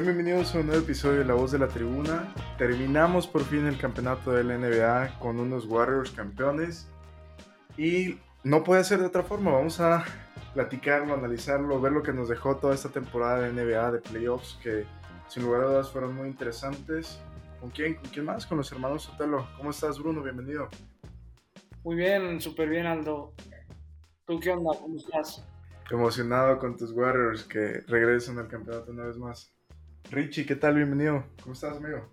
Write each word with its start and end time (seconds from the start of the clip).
Sean 0.00 0.16
bienvenidos 0.16 0.54
a 0.54 0.60
un 0.60 0.68
nuevo 0.68 0.82
episodio 0.82 1.18
de 1.18 1.26
La 1.26 1.34
Voz 1.34 1.52
de 1.52 1.58
la 1.58 1.68
Tribuna. 1.68 2.32
Terminamos 2.56 3.26
por 3.26 3.44
fin 3.44 3.66
el 3.66 3.76
campeonato 3.76 4.32
de 4.32 4.44
la 4.44 4.56
NBA 4.56 5.18
con 5.18 5.38
unos 5.38 5.66
Warriors 5.66 6.10
campeones. 6.12 6.88
Y 7.76 8.18
no 8.42 8.64
puede 8.64 8.82
ser 8.82 9.00
de 9.00 9.06
otra 9.08 9.22
forma. 9.22 9.52
Vamos 9.52 9.78
a 9.78 10.02
platicarlo, 10.54 11.12
analizarlo, 11.12 11.78
ver 11.82 11.92
lo 11.92 12.02
que 12.02 12.14
nos 12.14 12.30
dejó 12.30 12.56
toda 12.56 12.74
esta 12.74 12.88
temporada 12.88 13.40
de 13.40 13.52
NBA, 13.52 13.92
de 13.92 13.98
playoffs, 13.98 14.58
que 14.62 14.86
sin 15.28 15.42
lugar 15.42 15.64
a 15.64 15.66
dudas 15.66 15.90
fueron 15.90 16.14
muy 16.14 16.28
interesantes. 16.28 17.20
¿Con 17.60 17.68
quién? 17.68 17.96
¿Con 17.96 18.08
quién 18.08 18.24
más? 18.24 18.46
Con 18.46 18.56
los 18.56 18.72
hermanos 18.72 19.02
Sotelo. 19.02 19.48
¿Cómo 19.58 19.68
estás, 19.68 19.98
Bruno? 19.98 20.22
Bienvenido. 20.22 20.70
Muy 21.84 21.96
bien, 21.96 22.40
súper 22.40 22.70
bien, 22.70 22.86
Aldo. 22.86 23.34
¿Tú 24.24 24.40
qué 24.40 24.50
onda? 24.50 24.70
¿Cómo 24.80 24.96
estás? 24.96 25.46
Emocionado 25.90 26.58
con 26.58 26.74
tus 26.78 26.90
Warriors 26.90 27.44
que 27.44 27.82
regresan 27.86 28.38
al 28.38 28.48
campeonato 28.48 28.92
una 28.92 29.04
vez 29.04 29.18
más. 29.18 29.52
Richie, 30.10 30.46
¿qué 30.46 30.56
tal? 30.56 30.76
Bienvenido. 30.76 31.24
¿Cómo 31.42 31.52
estás, 31.52 31.76
amigo? 31.76 32.08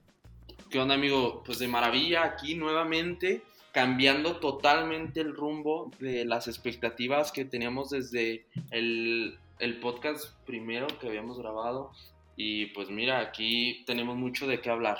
¿Qué 0.69 0.79
onda, 0.79 0.95
amigo? 0.95 1.43
Pues 1.45 1.59
de 1.59 1.67
maravilla 1.67 2.23
aquí 2.25 2.55
nuevamente, 2.55 3.43
cambiando 3.71 4.37
totalmente 4.37 5.21
el 5.21 5.35
rumbo 5.35 5.91
de 5.99 6.25
las 6.25 6.47
expectativas 6.47 7.31
que 7.31 7.45
teníamos 7.45 7.91
desde 7.91 8.45
el, 8.71 9.39
el 9.59 9.79
podcast 9.79 10.33
primero 10.45 10.87
que 10.99 11.07
habíamos 11.07 11.39
grabado. 11.39 11.91
Y 12.35 12.67
pues 12.67 12.89
mira, 12.89 13.19
aquí 13.19 13.83
tenemos 13.85 14.15
mucho 14.15 14.47
de 14.47 14.61
qué 14.61 14.69
hablar. 14.69 14.97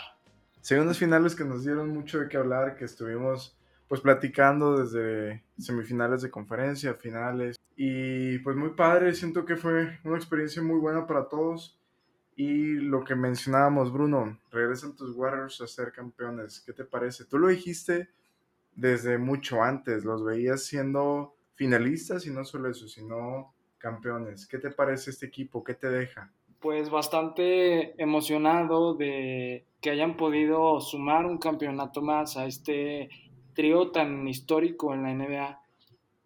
Segundos 0.62 0.98
finales 0.98 1.36
que 1.36 1.46
nos 1.46 1.64
dieron 1.64 1.90
mucho 1.90 2.20
de 2.20 2.30
qué 2.30 2.38
hablar, 2.38 2.76
que 2.76 2.86
estuvimos 2.86 3.58
pues 3.88 4.02
platicando 4.02 4.78
desde 4.78 5.44
semifinales 5.58 6.22
de 6.22 6.32
conferencia, 6.32 6.94
finales. 6.96 7.56
Y 7.76 8.40
pues 8.40 8.56
muy 8.56 8.72
padre, 8.72 9.14
siento 9.14 9.46
que 9.46 9.56
fue 9.56 10.00
una 10.04 10.18
experiencia 10.18 10.62
muy 10.62 10.80
buena 10.80 11.08
para 11.08 11.30
todos. 11.30 11.80
Y 12.40 12.76
lo 12.76 13.04
que 13.04 13.16
mencionábamos, 13.16 13.92
Bruno, 13.92 14.38
regresan 14.52 14.96
tus 14.96 15.16
Warriors 15.16 15.60
a 15.60 15.68
ser 15.68 15.92
campeones. 15.92 16.62
¿Qué 16.64 16.72
te 16.72 16.86
parece? 16.86 17.26
Tú 17.26 17.40
lo 17.40 17.48
dijiste 17.48 18.10
desde 18.76 19.18
mucho 19.18 19.64
antes, 19.64 20.06
los 20.06 20.24
veías 20.24 20.64
siendo 20.64 21.34
finalistas 21.56 22.28
y 22.28 22.30
no 22.30 22.46
solo 22.46 22.70
eso, 22.70 22.88
sino 22.88 23.56
campeones. 23.80 24.46
¿Qué 24.46 24.60
te 24.60 24.70
parece 24.70 25.10
este 25.10 25.26
equipo? 25.26 25.64
¿Qué 25.64 25.74
te 25.74 25.90
deja? 25.90 26.32
Pues 26.60 26.92
bastante 26.92 28.00
emocionado 28.00 28.94
de 28.94 29.66
que 29.82 29.90
hayan 29.90 30.16
podido 30.16 30.80
sumar 30.80 31.26
un 31.26 31.40
campeonato 31.40 32.04
más 32.04 32.38
a 32.38 32.46
este 32.46 33.10
trío 33.56 33.90
tan 33.90 34.28
histórico 34.28 34.94
en 34.94 35.02
la 35.02 35.12
NBA. 35.12 35.60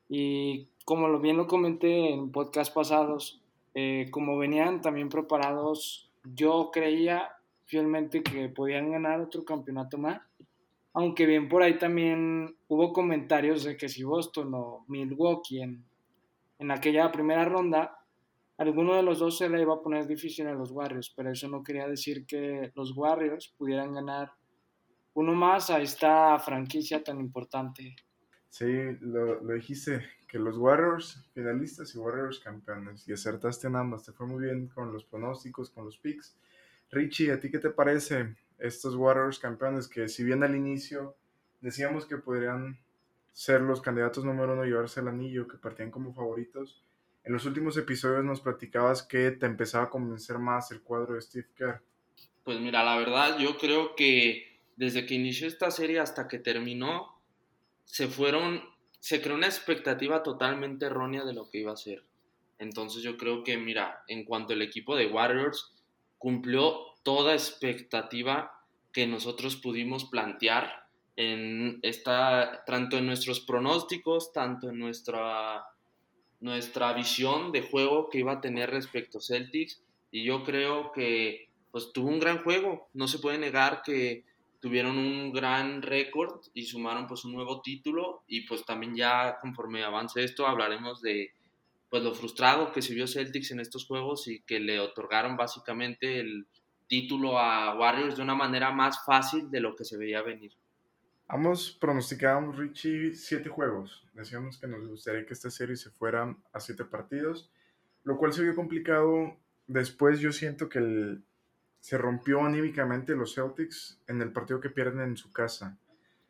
Y 0.09 0.67
como 0.83 1.17
bien 1.19 1.37
lo 1.37 1.47
comenté 1.47 2.11
en 2.11 2.33
podcast 2.33 2.73
pasados, 2.73 3.40
eh, 3.73 4.07
como 4.11 4.37
venían 4.37 4.81
también 4.81 5.09
preparados, 5.09 6.11
yo 6.23 6.69
creía 6.71 7.31
fielmente 7.65 8.21
que 8.21 8.49
podían 8.49 8.91
ganar 8.91 9.21
otro 9.21 9.43
campeonato 9.43 9.97
más. 9.97 10.21
Aunque 10.93 11.25
bien 11.25 11.47
por 11.47 11.63
ahí 11.63 11.77
también 11.77 12.55
hubo 12.67 12.91
comentarios 12.91 13.63
de 13.63 13.77
que 13.77 13.87
si 13.87 14.03
Boston 14.03 14.53
o 14.53 14.85
Milwaukee 14.89 15.61
en, 15.61 15.85
en 16.59 16.71
aquella 16.71 17.09
primera 17.11 17.45
ronda, 17.45 17.97
alguno 18.57 18.95
de 18.95 19.03
los 19.03 19.19
dos 19.19 19.37
se 19.37 19.49
le 19.49 19.61
iba 19.61 19.73
a 19.73 19.81
poner 19.81 20.05
difícil 20.05 20.47
a 20.47 20.53
los 20.53 20.71
Warriors, 20.71 21.13
pero 21.15 21.31
eso 21.31 21.47
no 21.47 21.63
quería 21.63 21.87
decir 21.87 22.25
que 22.25 22.71
los 22.75 22.95
Warriors 22.95 23.53
pudieran 23.57 23.93
ganar 23.93 24.33
uno 25.13 25.33
más 25.33 25.69
a 25.69 25.81
esta 25.81 26.37
franquicia 26.39 27.03
tan 27.03 27.19
importante. 27.19 27.95
Sí, 28.51 28.67
lo, 28.99 29.41
lo 29.41 29.53
dijiste, 29.53 30.05
que 30.27 30.37
los 30.37 30.57
Warriors 30.57 31.25
finalistas 31.33 31.95
y 31.95 31.97
Warriors 31.97 32.39
campeones. 32.39 33.07
Y 33.07 33.13
acertaste 33.13 33.67
en 33.67 33.77
ambas. 33.77 34.03
Te 34.03 34.11
fue 34.11 34.27
muy 34.27 34.43
bien 34.43 34.67
con 34.67 34.91
los 34.91 35.05
pronósticos, 35.05 35.69
con 35.69 35.85
los 35.85 35.97
picks. 35.97 36.37
Richie, 36.91 37.31
¿a 37.31 37.39
ti 37.39 37.49
qué 37.49 37.59
te 37.59 37.69
parece 37.69 38.35
estos 38.59 38.95
Warriors 38.95 39.39
campeones? 39.39 39.87
Que 39.87 40.09
si 40.09 40.25
bien 40.25 40.43
al 40.43 40.53
inicio 40.53 41.15
decíamos 41.61 42.05
que 42.05 42.17
podrían 42.17 42.77
ser 43.31 43.61
los 43.61 43.79
candidatos 43.79 44.25
número 44.25 44.51
uno 44.51 44.65
llevarse 44.65 44.99
el 44.99 45.07
anillo, 45.07 45.47
que 45.47 45.57
partían 45.57 45.89
como 45.89 46.13
favoritos. 46.13 46.83
En 47.23 47.31
los 47.31 47.45
últimos 47.45 47.77
episodios 47.77 48.25
nos 48.25 48.41
platicabas 48.41 49.01
que 49.01 49.31
te 49.31 49.45
empezaba 49.45 49.85
a 49.85 49.89
convencer 49.89 50.39
más 50.39 50.71
el 50.71 50.81
cuadro 50.81 51.15
de 51.15 51.21
Steve 51.21 51.47
Kerr. 51.55 51.81
Pues 52.43 52.59
mira, 52.59 52.83
la 52.83 52.97
verdad, 52.97 53.37
yo 53.39 53.57
creo 53.57 53.95
que 53.95 54.59
desde 54.75 55.05
que 55.05 55.13
inició 55.13 55.47
esta 55.47 55.71
serie 55.71 55.99
hasta 55.99 56.27
que 56.27 56.39
terminó, 56.39 57.20
se 57.91 58.07
fueron 58.07 58.63
se 59.01 59.21
creó 59.21 59.35
una 59.35 59.47
expectativa 59.47 60.23
totalmente 60.23 60.85
errónea 60.85 61.25
de 61.25 61.33
lo 61.33 61.49
que 61.49 61.57
iba 61.57 61.73
a 61.73 61.77
ser. 61.77 62.03
Entonces 62.57 63.03
yo 63.03 63.17
creo 63.17 63.43
que, 63.43 63.57
mira, 63.57 64.03
en 64.07 64.23
cuanto 64.23 64.53
al 64.53 64.61
equipo 64.61 64.95
de 64.95 65.07
Warriors, 65.07 65.73
cumplió 66.17 66.93
toda 67.03 67.33
expectativa 67.33 68.63
que 68.93 69.07
nosotros 69.07 69.57
pudimos 69.57 70.05
plantear 70.05 70.87
en 71.17 71.79
esta, 71.81 72.63
tanto 72.65 72.97
en 72.97 73.07
nuestros 73.07 73.41
pronósticos, 73.41 74.31
tanto 74.31 74.69
en 74.69 74.79
nuestra, 74.79 75.65
nuestra 76.39 76.93
visión 76.93 77.51
de 77.51 77.63
juego 77.63 78.09
que 78.09 78.19
iba 78.19 78.33
a 78.33 78.41
tener 78.41 78.69
respecto 78.69 79.17
a 79.17 79.21
Celtics. 79.21 79.81
Y 80.11 80.23
yo 80.23 80.43
creo 80.43 80.91
que 80.93 81.49
pues 81.71 81.91
tuvo 81.91 82.07
un 82.07 82.19
gran 82.19 82.43
juego. 82.43 82.87
No 82.93 83.07
se 83.07 83.19
puede 83.19 83.39
negar 83.39 83.81
que 83.83 84.23
tuvieron 84.61 84.97
un 84.97 85.33
gran 85.33 85.81
récord 85.81 86.39
y 86.53 86.65
sumaron 86.65 87.07
pues 87.07 87.25
un 87.25 87.33
nuevo 87.33 87.61
título 87.61 88.23
y 88.27 88.47
pues 88.47 88.63
también 88.63 88.95
ya 88.95 89.39
conforme 89.41 89.83
avance 89.83 90.23
esto 90.23 90.47
hablaremos 90.47 91.01
de 91.01 91.33
pues 91.89 92.03
lo 92.03 92.13
frustrado 92.13 92.71
que 92.71 92.81
se 92.81 92.93
vio 92.93 93.07
Celtics 93.07 93.51
en 93.51 93.59
estos 93.59 93.85
juegos 93.85 94.27
y 94.27 94.41
que 94.43 94.59
le 94.59 94.79
otorgaron 94.79 95.35
básicamente 95.35 96.19
el 96.19 96.47
título 96.87 97.37
a 97.39 97.75
Warriors 97.77 98.15
de 98.15 98.21
una 98.21 98.35
manera 98.35 98.71
más 98.71 99.03
fácil 99.03 99.49
de 99.49 99.59
lo 99.59 99.75
que 99.75 99.83
se 99.83 99.97
veía 99.97 100.21
venir. 100.21 100.53
Ambos 101.27 101.77
pronosticábamos, 101.79 102.57
Richie, 102.57 103.15
siete 103.15 103.49
juegos. 103.49 104.05
Decíamos 104.13 104.57
que 104.57 104.67
nos 104.67 104.87
gustaría 104.87 105.25
que 105.25 105.33
esta 105.33 105.49
serie 105.49 105.75
se 105.75 105.89
fuera 105.89 106.35
a 106.53 106.59
siete 106.59 106.85
partidos, 106.85 107.49
lo 108.03 108.17
cual 108.17 108.33
se 108.33 108.43
vio 108.43 108.55
complicado. 108.55 109.37
Después 109.67 110.19
yo 110.19 110.31
siento 110.31 110.69
que 110.69 110.79
el, 110.79 111.23
se 111.81 111.97
rompió 111.97 112.45
anímicamente 112.45 113.15
los 113.15 113.35
Celtics 113.35 113.99
en 114.07 114.21
el 114.21 114.31
partido 114.31 114.61
que 114.61 114.69
pierden 114.69 115.01
en 115.01 115.17
su 115.17 115.33
casa. 115.33 115.77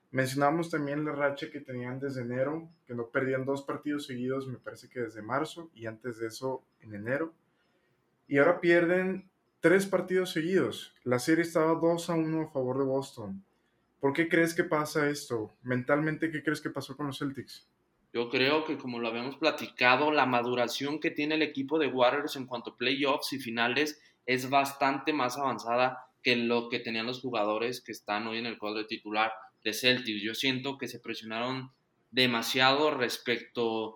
Mencionamos 0.09 0.69
también 0.69 1.05
la 1.05 1.11
racha 1.11 1.51
que 1.51 1.59
tenían 1.59 1.99
desde 1.99 2.21
enero, 2.21 2.69
que 2.87 2.95
no 2.95 3.07
perdían 3.07 3.45
dos 3.45 3.61
partidos 3.61 4.05
seguidos, 4.05 4.47
me 4.47 4.57
parece 4.57 4.89
que 4.89 5.01
desde 5.01 5.21
marzo 5.21 5.69
y 5.75 5.85
antes 5.85 6.17
de 6.17 6.27
eso 6.27 6.63
en 6.79 6.95
enero. 6.95 7.33
Y 8.27 8.37
ahora 8.37 8.61
pierden 8.61 9.29
tres 9.59 9.85
partidos 9.85 10.31
seguidos. 10.31 10.95
La 11.03 11.19
serie 11.19 11.43
estaba 11.43 11.75
2 11.75 12.09
a 12.09 12.13
1 12.13 12.41
a 12.41 12.47
favor 12.47 12.79
de 12.79 12.85
Boston. 12.85 13.43
¿Por 13.99 14.13
qué 14.13 14.27
crees 14.29 14.53
que 14.53 14.63
pasa 14.63 15.09
esto? 15.09 15.53
Mentalmente, 15.63 16.31
¿qué 16.31 16.41
crees 16.43 16.61
que 16.61 16.69
pasó 16.69 16.95
con 16.95 17.07
los 17.07 17.19
Celtics? 17.19 17.69
Yo 18.13 18.29
creo 18.29 18.65
que 18.65 18.77
como 18.77 18.99
lo 18.99 19.07
habíamos 19.07 19.37
platicado, 19.37 20.11
la 20.11 20.25
maduración 20.25 20.99
que 20.99 21.11
tiene 21.11 21.35
el 21.35 21.41
equipo 21.41 21.77
de 21.77 21.87
Warriors 21.87 22.35
en 22.35 22.45
cuanto 22.45 22.71
a 22.71 22.77
playoffs 22.77 23.31
y 23.31 23.39
finales 23.39 24.01
es 24.25 24.49
bastante 24.49 25.13
más 25.13 25.37
avanzada 25.37 26.05
que 26.23 26.35
lo 26.35 26.69
que 26.69 26.79
tenían 26.79 27.07
los 27.07 27.21
jugadores 27.21 27.81
que 27.81 27.91
están 27.91 28.27
hoy 28.27 28.37
en 28.37 28.45
el 28.45 28.57
cuadro 28.57 28.85
titular 28.85 29.31
de 29.63 29.73
Celtics. 29.73 30.21
Yo 30.21 30.35
siento 30.35 30.77
que 30.77 30.87
se 30.87 30.99
presionaron 30.99 31.71
demasiado 32.11 32.91
respecto 32.91 33.95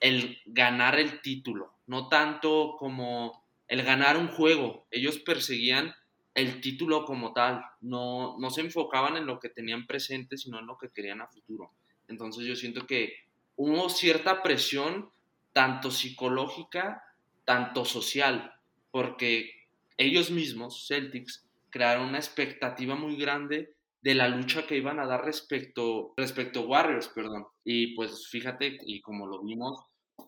el 0.00 0.38
ganar 0.46 0.98
el 0.98 1.20
título, 1.20 1.74
no 1.86 2.08
tanto 2.08 2.76
como 2.78 3.44
el 3.68 3.82
ganar 3.82 4.16
un 4.16 4.28
juego. 4.28 4.86
Ellos 4.90 5.18
perseguían 5.18 5.94
el 6.34 6.60
título 6.60 7.04
como 7.04 7.32
tal, 7.32 7.64
no, 7.80 8.36
no 8.38 8.50
se 8.50 8.60
enfocaban 8.60 9.16
en 9.16 9.26
lo 9.26 9.40
que 9.40 9.48
tenían 9.48 9.86
presente, 9.86 10.36
sino 10.36 10.58
en 10.58 10.66
lo 10.66 10.76
que 10.76 10.90
querían 10.90 11.22
a 11.22 11.28
futuro. 11.28 11.72
Entonces 12.08 12.44
yo 12.44 12.54
siento 12.54 12.86
que 12.86 13.14
hubo 13.56 13.88
cierta 13.88 14.42
presión, 14.42 15.10
tanto 15.52 15.90
psicológica, 15.90 17.02
tanto 17.46 17.86
social, 17.86 18.52
porque 18.90 19.55
ellos 19.96 20.30
mismos, 20.30 20.86
Celtics, 20.88 21.46
crearon 21.70 22.08
una 22.08 22.18
expectativa 22.18 22.94
muy 22.94 23.16
grande 23.16 23.74
de 24.00 24.14
la 24.14 24.28
lucha 24.28 24.66
que 24.66 24.76
iban 24.76 25.00
a 25.00 25.06
dar 25.06 25.24
respecto, 25.24 26.14
respecto 26.16 26.66
Warriors, 26.66 27.08
perdón. 27.08 27.46
Y 27.64 27.94
pues 27.94 28.28
fíjate, 28.28 28.78
y 28.82 29.00
como 29.00 29.26
lo 29.26 29.42
vimos, 29.42 29.80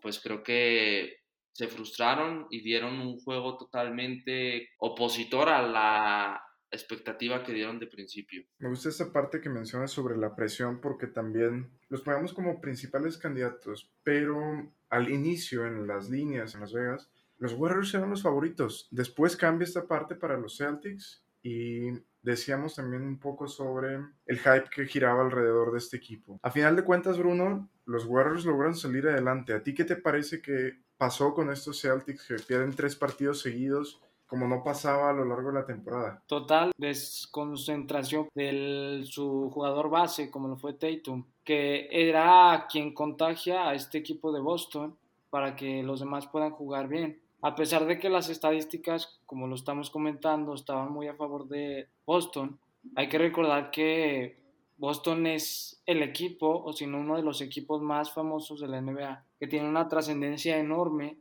pues 0.03 0.21
creo 0.21 0.43
que 0.43 1.19
se 1.53 1.69
frustraron 1.69 2.47
y 2.51 2.61
dieron 2.61 3.01
un 3.01 3.19
juego 3.19 3.57
totalmente 3.57 4.71
opositor 4.79 5.49
a 5.49 5.63
la 5.63 6.43
expectativa 6.71 7.43
que 7.43 7.53
dieron 7.53 7.79
de 7.79 7.87
principio. 7.87 8.45
Me 8.59 8.69
gusta 8.69 8.91
esa 8.91 9.13
parte 9.13 9.41
que 9.41 9.49
mencionas 9.49 9.91
sobre 9.91 10.17
la 10.17 10.35
presión 10.37 10.81
porque 10.81 11.07
también 11.07 11.71
los 11.89 12.03
ponemos 12.03 12.33
como 12.33 12.61
principales 12.61 13.17
candidatos, 13.17 13.91
pero 14.03 14.73
al 14.91 15.11
inicio 15.11 15.67
en 15.67 15.87
las 15.87 16.11
líneas 16.11 16.55
en 16.55 16.61
Las 16.61 16.73
Vegas 16.73 17.11
los 17.39 17.55
Warriors 17.55 17.95
eran 17.95 18.11
los 18.11 18.23
favoritos. 18.23 18.89
Después 18.91 19.37
cambia 19.37 19.65
esta 19.65 19.87
parte 19.87 20.15
para 20.15 20.37
los 20.37 20.57
Celtics 20.59 21.23
y 21.43 21.91
decíamos 22.23 22.75
también 22.75 23.03
un 23.03 23.19
poco 23.19 23.49
sobre 23.49 24.01
el 24.27 24.39
hype 24.39 24.69
que 24.75 24.87
giraba 24.87 25.23
alrededor 25.23 25.73
de 25.73 25.79
este 25.79 25.97
equipo. 25.97 26.39
A 26.43 26.51
final 26.51 26.77
de 26.77 26.85
cuentas, 26.85 27.19
Bruno, 27.19 27.69
los 27.87 28.05
Warriors 28.05 28.45
logran 28.45 28.75
salir 28.75 29.09
adelante. 29.09 29.55
¿A 29.55 29.63
ti 29.63 29.75
qué 29.75 29.85
te 29.85 29.97
parece 29.97 30.43
que 30.43 30.79
pasó 30.99 31.33
con 31.33 31.51
estos 31.51 31.81
Celtics 31.81 32.27
que 32.27 32.35
pierden 32.37 32.75
tres 32.75 32.97
partidos 32.97 33.41
seguidos 33.41 34.01
como 34.29 34.47
no 34.47 34.63
pasaba 34.63 35.09
a 35.09 35.13
lo 35.15 35.25
largo 35.25 35.49
de 35.49 35.55
la 35.55 35.65
temporada. 35.65 36.23
Total 36.27 36.71
desconcentración 36.77 38.29
de 38.35 39.03
su 39.07 39.51
jugador 39.51 39.89
base, 39.89 40.31
como 40.31 40.49
lo 40.49 40.57
fue 40.57 40.75
Tatum, 40.75 41.25
que 41.43 41.89
era 41.91 42.67
quien 42.71 42.93
contagia 42.93 43.69
a 43.69 43.75
este 43.75 43.99
equipo 43.99 44.31
de 44.31 44.41
Boston 44.41 44.95
para 45.31 45.57
que 45.57 45.83
los 45.83 46.01
demás 46.01 46.27
puedan 46.27 46.51
jugar 46.51 46.89
bien. 46.89 47.19
A 47.41 47.55
pesar 47.55 47.87
de 47.87 47.99
que 47.99 48.09
las 48.09 48.29
estadísticas, 48.29 49.21
como 49.27 49.47
lo 49.47 49.55
estamos 49.55 49.91
comentando, 49.91 50.55
estaban 50.55 50.93
muy 50.93 51.07
a 51.07 51.15
favor 51.15 51.47
de 51.49 51.89
Boston, 52.05 52.59
hay 52.97 53.09
que 53.09 53.19
recordar 53.19 53.71
que 53.71 54.39
Boston 54.77 55.27
es 55.27 55.83
el 55.87 56.03
equipo, 56.03 56.63
o 56.65 56.73
si 56.73 56.87
no 56.87 56.99
uno 56.99 57.17
de 57.17 57.23
los 57.23 57.41
equipos 57.41 57.81
más 57.81 58.13
famosos 58.13 58.61
de 58.61 58.69
la 58.69 58.81
NBA, 58.81 59.25
que 59.39 59.47
tiene 59.47 59.69
una 59.69 59.89
trascendencia 59.89 60.59
enorme 60.59 61.19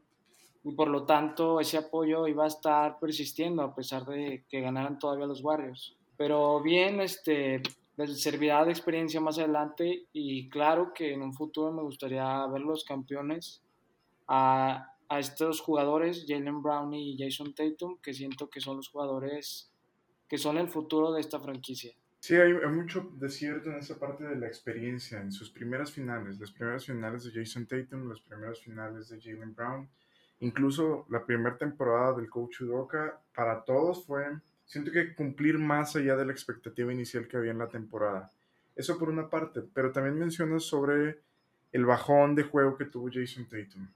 y 0.64 0.72
por 0.74 0.90
lo 0.90 1.06
tanto 1.06 1.60
ese 1.60 1.78
apoyo 1.78 2.28
iba 2.28 2.44
a 2.44 2.48
estar 2.48 3.00
persistiendo 3.00 3.62
a 3.62 3.74
pesar 3.74 4.06
de 4.06 4.44
que 4.50 4.62
ganaran 4.62 5.00
todavía 5.00 5.26
los 5.26 5.44
Warriors. 5.44 5.96
Pero 6.18 6.62
bien, 6.62 7.00
este, 7.00 7.62
les 7.96 8.22
servirá 8.22 8.66
de 8.66 8.72
experiencia 8.72 9.22
más 9.22 9.38
adelante 9.40 10.06
y 10.14 10.50
claro 10.50 10.94
que 10.94 11.14
en 11.14 11.22
un 11.22 11.34
futuro 11.34 11.72
me 11.72 11.84
gustaría 11.84 12.46
ver 12.48 12.62
los 12.62 12.84
campeones 12.84 13.62
a, 14.28 14.97
a 15.10 15.20
estos 15.20 15.62
jugadores, 15.62 16.26
Jalen 16.28 16.62
Brown 16.62 16.94
y 16.94 17.18
Jason 17.18 17.54
Tatum, 17.54 17.98
que 18.02 18.14
siento 18.14 18.50
que 18.50 18.60
son 18.60 18.78
los 18.78 18.90
jugadores 18.90 19.72
que 20.28 20.38
son 20.38 20.58
el 20.58 20.68
futuro 20.68 21.14
de 21.14 21.22
esta 21.22 21.40
franquicia. 21.40 21.94
Sí, 22.20 22.36
hay, 22.36 22.52
hay 22.52 22.72
mucho 22.72 23.10
de 23.14 23.30
cierto 23.30 23.70
en 23.70 23.78
esa 23.78 23.98
parte 23.98 24.26
de 24.26 24.36
la 24.36 24.48
experiencia, 24.48 25.22
en 25.22 25.32
sus 25.32 25.50
primeras 25.50 25.92
finales, 25.92 26.40
las 26.40 26.52
primeras 26.52 26.86
finales 26.86 27.24
de 27.24 27.32
Jason 27.32 27.66
Tatum, 27.66 28.10
las 28.10 28.20
primeras 28.20 28.60
finales 28.60 29.08
de 29.08 29.22
Jalen 29.22 29.56
Brown 29.56 29.90
Incluso 30.40 31.06
la 31.10 31.26
primera 31.26 31.58
temporada 31.58 32.14
del 32.14 32.30
coach 32.30 32.62
Udoka 32.62 33.20
para 33.34 33.64
todos 33.64 34.06
fue, 34.06 34.24
siento 34.66 34.92
que 34.92 35.16
cumplir 35.16 35.58
más 35.58 35.96
allá 35.96 36.16
de 36.16 36.26
la 36.26 36.32
expectativa 36.32 36.94
inicial 36.94 37.28
que 37.28 37.38
había 37.38 37.52
en 37.52 37.58
la 37.58 37.70
temporada. 37.70 38.32
Eso 38.76 39.00
por 39.00 39.10
una 39.10 39.30
parte, 39.30 39.62
pero 39.74 39.92
también 39.92 40.20
mencionas 40.20 40.64
sobre 40.64 41.22
el 41.72 41.86
bajón 41.86 42.36
de 42.36 42.44
juego 42.44 42.78
que 42.78 42.86
tuvo 42.86 43.10
Jason 43.12 43.46
Tatum. 43.46 43.88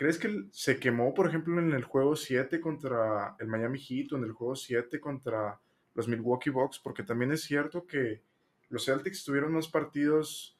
¿Crees 0.00 0.16
que 0.16 0.46
se 0.50 0.80
quemó, 0.80 1.12
por 1.12 1.28
ejemplo, 1.28 1.58
en 1.58 1.72
el 1.72 1.84
juego 1.84 2.16
7 2.16 2.58
contra 2.58 3.36
el 3.38 3.48
Miami 3.48 3.78
Heat 3.78 4.10
o 4.12 4.16
en 4.16 4.24
el 4.24 4.32
juego 4.32 4.56
7 4.56 4.98
contra 4.98 5.60
los 5.92 6.08
Milwaukee 6.08 6.48
Bucks? 6.48 6.78
Porque 6.78 7.02
también 7.02 7.32
es 7.32 7.42
cierto 7.42 7.86
que 7.86 8.22
los 8.70 8.86
Celtics 8.86 9.22
tuvieron 9.22 9.50
unos 9.50 9.68
partidos 9.68 10.56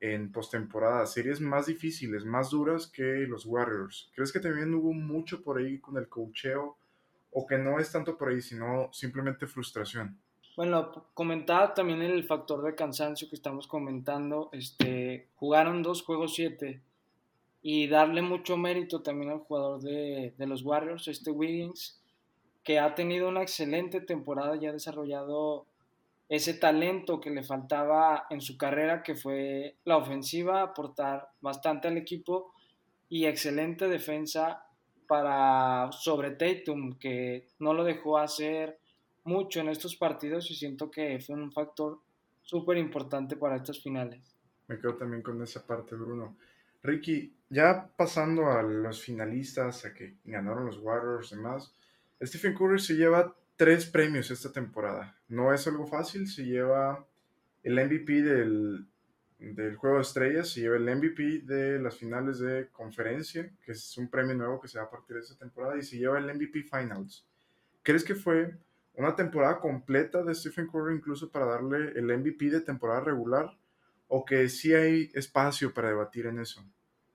en 0.00 0.32
postemporada, 0.32 1.04
series 1.04 1.42
más 1.42 1.66
difíciles, 1.66 2.24
más 2.24 2.48
duras 2.48 2.86
que 2.86 3.26
los 3.28 3.44
Warriors. 3.44 4.10
¿Crees 4.14 4.32
que 4.32 4.40
también 4.40 4.72
hubo 4.72 4.94
mucho 4.94 5.42
por 5.42 5.58
ahí 5.58 5.78
con 5.78 5.98
el 5.98 6.08
cocheo 6.08 6.78
o 7.32 7.46
que 7.46 7.58
no 7.58 7.78
es 7.78 7.92
tanto 7.92 8.16
por 8.16 8.30
ahí, 8.30 8.40
sino 8.40 8.88
simplemente 8.94 9.46
frustración? 9.46 10.18
Bueno, 10.56 10.90
comentaba 11.12 11.74
también 11.74 12.00
el 12.00 12.24
factor 12.24 12.64
de 12.64 12.74
cansancio 12.74 13.28
que 13.28 13.36
estamos 13.36 13.66
comentando. 13.66 14.48
Este, 14.54 15.28
jugaron 15.34 15.82
dos 15.82 16.02
juegos 16.02 16.34
siete 16.34 16.80
y 17.62 17.88
darle 17.88 18.22
mucho 18.22 18.56
mérito 18.56 19.02
también 19.02 19.30
al 19.30 19.40
jugador 19.40 19.80
de, 19.80 20.34
de 20.36 20.46
los 20.46 20.62
Warriors, 20.62 21.08
este 21.08 21.30
Wiggins, 21.30 22.00
que 22.62 22.78
ha 22.78 22.94
tenido 22.94 23.28
una 23.28 23.42
excelente 23.42 24.00
temporada 24.00 24.56
y 24.56 24.66
ha 24.66 24.72
desarrollado 24.72 25.66
ese 26.28 26.54
talento 26.54 27.20
que 27.20 27.30
le 27.30 27.42
faltaba 27.42 28.26
en 28.30 28.40
su 28.40 28.56
carrera, 28.56 29.02
que 29.02 29.16
fue 29.16 29.76
la 29.84 29.96
ofensiva, 29.96 30.62
aportar 30.62 31.28
bastante 31.40 31.88
al 31.88 31.96
equipo 31.96 32.52
y 33.08 33.26
excelente 33.26 33.88
defensa 33.88 34.64
para 35.08 35.90
sobre 35.90 36.30
Tatum, 36.30 36.96
que 36.98 37.48
no 37.58 37.74
lo 37.74 37.82
dejó 37.82 38.18
hacer 38.18 38.78
mucho 39.24 39.58
en 39.58 39.70
estos 39.70 39.96
partidos 39.96 40.48
y 40.52 40.54
siento 40.54 40.88
que 40.88 41.18
fue 41.18 41.34
un 41.34 41.50
factor 41.50 41.98
súper 42.42 42.78
importante 42.78 43.36
para 43.36 43.56
estas 43.56 43.82
finales. 43.82 44.36
Me 44.68 44.78
quedo 44.78 44.94
también 44.94 45.22
con 45.22 45.42
esa 45.42 45.66
parte, 45.66 45.96
Bruno. 45.96 46.36
Ricky, 46.82 47.34
ya 47.48 47.90
pasando 47.96 48.50
a 48.50 48.62
los 48.62 49.02
finalistas, 49.02 49.84
a 49.84 49.92
que 49.92 50.16
ganaron 50.24 50.66
los 50.66 50.78
Warriors 50.78 51.32
y 51.32 51.36
demás, 51.36 51.74
Stephen 52.22 52.54
Curry 52.54 52.78
se 52.78 52.94
lleva 52.94 53.34
tres 53.56 53.86
premios 53.86 54.30
esta 54.30 54.52
temporada. 54.52 55.16
No 55.28 55.52
es 55.52 55.66
algo 55.66 55.86
fácil, 55.86 56.28
se 56.28 56.44
lleva 56.44 57.06
el 57.62 57.74
MVP 57.74 58.22
del, 58.22 58.86
Juego 59.76 59.96
de 59.96 60.02
Estrellas, 60.02 60.48
se 60.50 60.60
lleva 60.60 60.76
el 60.76 60.96
MVP 60.96 61.40
de 61.40 61.78
las 61.78 61.96
finales 61.96 62.38
de 62.38 62.68
conferencia, 62.68 63.50
que 63.64 63.72
es 63.72 63.96
un 63.98 64.08
premio 64.08 64.34
nuevo 64.34 64.60
que 64.60 64.68
se 64.68 64.78
va 64.78 64.84
a 64.84 64.90
partir 64.90 65.16
de 65.16 65.22
esta 65.22 65.36
temporada, 65.36 65.76
y 65.78 65.82
se 65.82 65.98
lleva 65.98 66.18
el 66.18 66.34
MVP 66.34 66.62
Finals. 66.62 67.26
¿Crees 67.82 68.04
que 68.04 68.14
fue 68.14 68.54
una 68.94 69.16
temporada 69.16 69.58
completa 69.60 70.22
de 70.22 70.34
Stephen 70.34 70.66
Curry 70.66 70.94
incluso 70.94 71.30
para 71.30 71.46
darle 71.46 71.92
el 71.98 72.06
MVP 72.06 72.50
de 72.50 72.60
temporada 72.60 73.00
regular? 73.00 73.50
¿O 74.12 74.24
que 74.24 74.48
sí 74.48 74.74
hay 74.74 75.08
espacio 75.14 75.72
para 75.72 75.88
debatir 75.88 76.26
en 76.26 76.40
eso? 76.40 76.64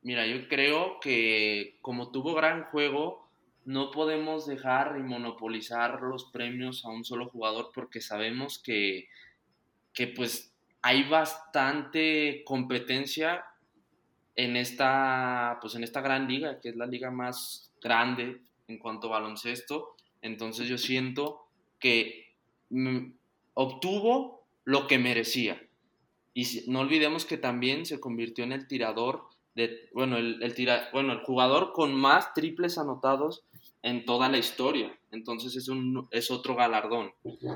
Mira, 0.02 0.26
yo 0.26 0.48
creo 0.48 1.00
que 1.02 1.78
como 1.82 2.10
tuvo 2.10 2.34
gran 2.34 2.64
juego, 2.66 3.30
no 3.66 3.92
podemos 3.92 4.48
dejar 4.48 4.96
y 4.98 5.04
monopolizar 5.04 6.02
los 6.02 6.32
premios 6.32 6.86
a 6.86 6.90
un 6.90 7.04
solo 7.04 7.28
jugador 7.28 7.72
porque 7.74 8.00
sabemos 8.00 8.60
que, 8.60 9.10
que 9.94 10.08
pues 10.08 10.54
hay 10.82 11.04
bastante 11.10 12.44
competencia 12.46 13.44
en 14.36 14.56
esta, 14.56 15.58
pues 15.60 15.76
en 15.76 15.84
esta 15.84 16.00
gran 16.00 16.30
liga, 16.30 16.62
que 16.62 16.70
es 16.70 16.78
la 16.78 16.86
liga 16.86 17.12
más 17.12 17.74
grande 17.82 18.42
en 18.70 18.78
cuanto 18.78 19.08
a 19.08 19.20
baloncesto. 19.20 19.98
Entonces 20.22 20.70
yo 20.70 20.78
siento 20.78 21.48
que 21.78 22.36
mm, 22.70 23.12
obtuvo 23.56 24.48
lo 24.64 24.88
que 24.88 24.98
merecía. 24.98 25.62
Y 26.36 26.66
no 26.68 26.82
olvidemos 26.82 27.26
que 27.26 27.38
también 27.38 27.86
se 27.86 28.00
convirtió 28.00 28.44
en 28.44 28.52
el 28.52 28.68
tirador 28.68 29.24
de, 29.56 29.90
bueno, 29.94 30.18
el, 30.18 30.54
tira, 30.54 30.90
bueno, 30.92 31.14
el 31.14 31.20
jugador 31.20 31.72
con 31.72 31.96
más 31.96 32.34
triples 32.34 32.78
anotados 32.78 33.46
en 33.82 34.06
toda 34.06 34.28
la 34.28 34.38
historia. 34.38 34.96
Entonces 35.12 35.56
es, 35.56 35.70
un, 35.70 36.10
es 36.12 36.30
otro 36.30 36.56
galardón 36.56 37.14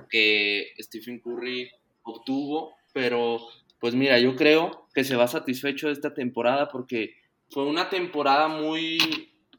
que 0.10 0.72
Stephen 0.80 1.20
Curry 1.20 1.70
obtuvo, 2.04 2.74
pero 2.94 3.40
pues 3.82 3.96
mira, 3.96 4.18
yo 4.18 4.38
creo 4.38 4.88
que 4.94 5.04
se 5.04 5.18
va 5.18 5.28
satisfecho 5.28 5.90
esta 5.90 6.14
temporada 6.14 6.70
porque 6.70 7.16
fue 7.50 7.66
una 7.66 7.90
temporada 7.90 8.48
muy 8.48 8.98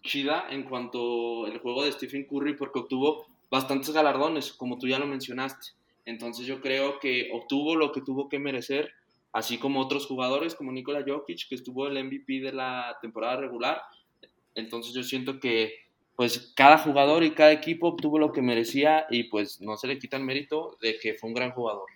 chida 0.02 0.46
en 0.49 0.62
cuanto 0.62 1.44
al 1.44 1.58
juego 1.58 1.84
de 1.84 1.93
Stephen 1.93 2.24
Curry 2.24 2.56
porque 2.56 2.79
obtuvo 2.79 3.27
bastantes 3.50 3.91
galardones, 3.91 4.55
como 4.55 4.79
tú 4.79 4.89
ya 4.89 4.98
lo 4.98 5.06
mencionaste. 5.06 5.72
Entonces 6.06 6.46
yo 6.46 6.62
creo 6.62 6.98
que 6.98 7.29
obtuvo 7.32 7.77
lo 7.77 7.93
que 7.93 8.00
tuvo 8.00 8.29
que 8.31 8.39
merecer, 8.39 8.93
así 9.32 9.58
como 9.58 9.81
otros 9.81 10.06
jugadores 10.06 10.55
como 10.55 10.72
Nikola 10.72 11.05
Jokic, 11.06 11.49
que 11.49 11.55
estuvo 11.55 11.87
el 11.87 12.03
MVP 12.05 12.41
de 12.41 12.53
la 12.53 12.99
temporada 13.01 13.37
regular. 13.37 13.81
Entonces 14.55 14.93
yo 14.93 15.03
siento 15.03 15.39
que 15.39 15.72
pues 16.17 16.53
cada 16.55 16.77
jugador 16.77 17.22
y 17.22 17.31
cada 17.31 17.53
equipo 17.53 17.89
obtuvo 17.89 18.19
lo 18.19 18.32
que 18.32 18.43
merecía 18.43 19.06
y 19.08 19.25
pues 19.25 19.60
no 19.60 19.77
se 19.77 19.87
le 19.87 19.99
quita 19.99 20.19
el 20.19 20.25
mérito 20.25 20.77
de 20.82 20.99
que 20.99 21.15
fue 21.15 21.29
un 21.29 21.34
gran 21.34 21.53
jugador. 21.53 21.89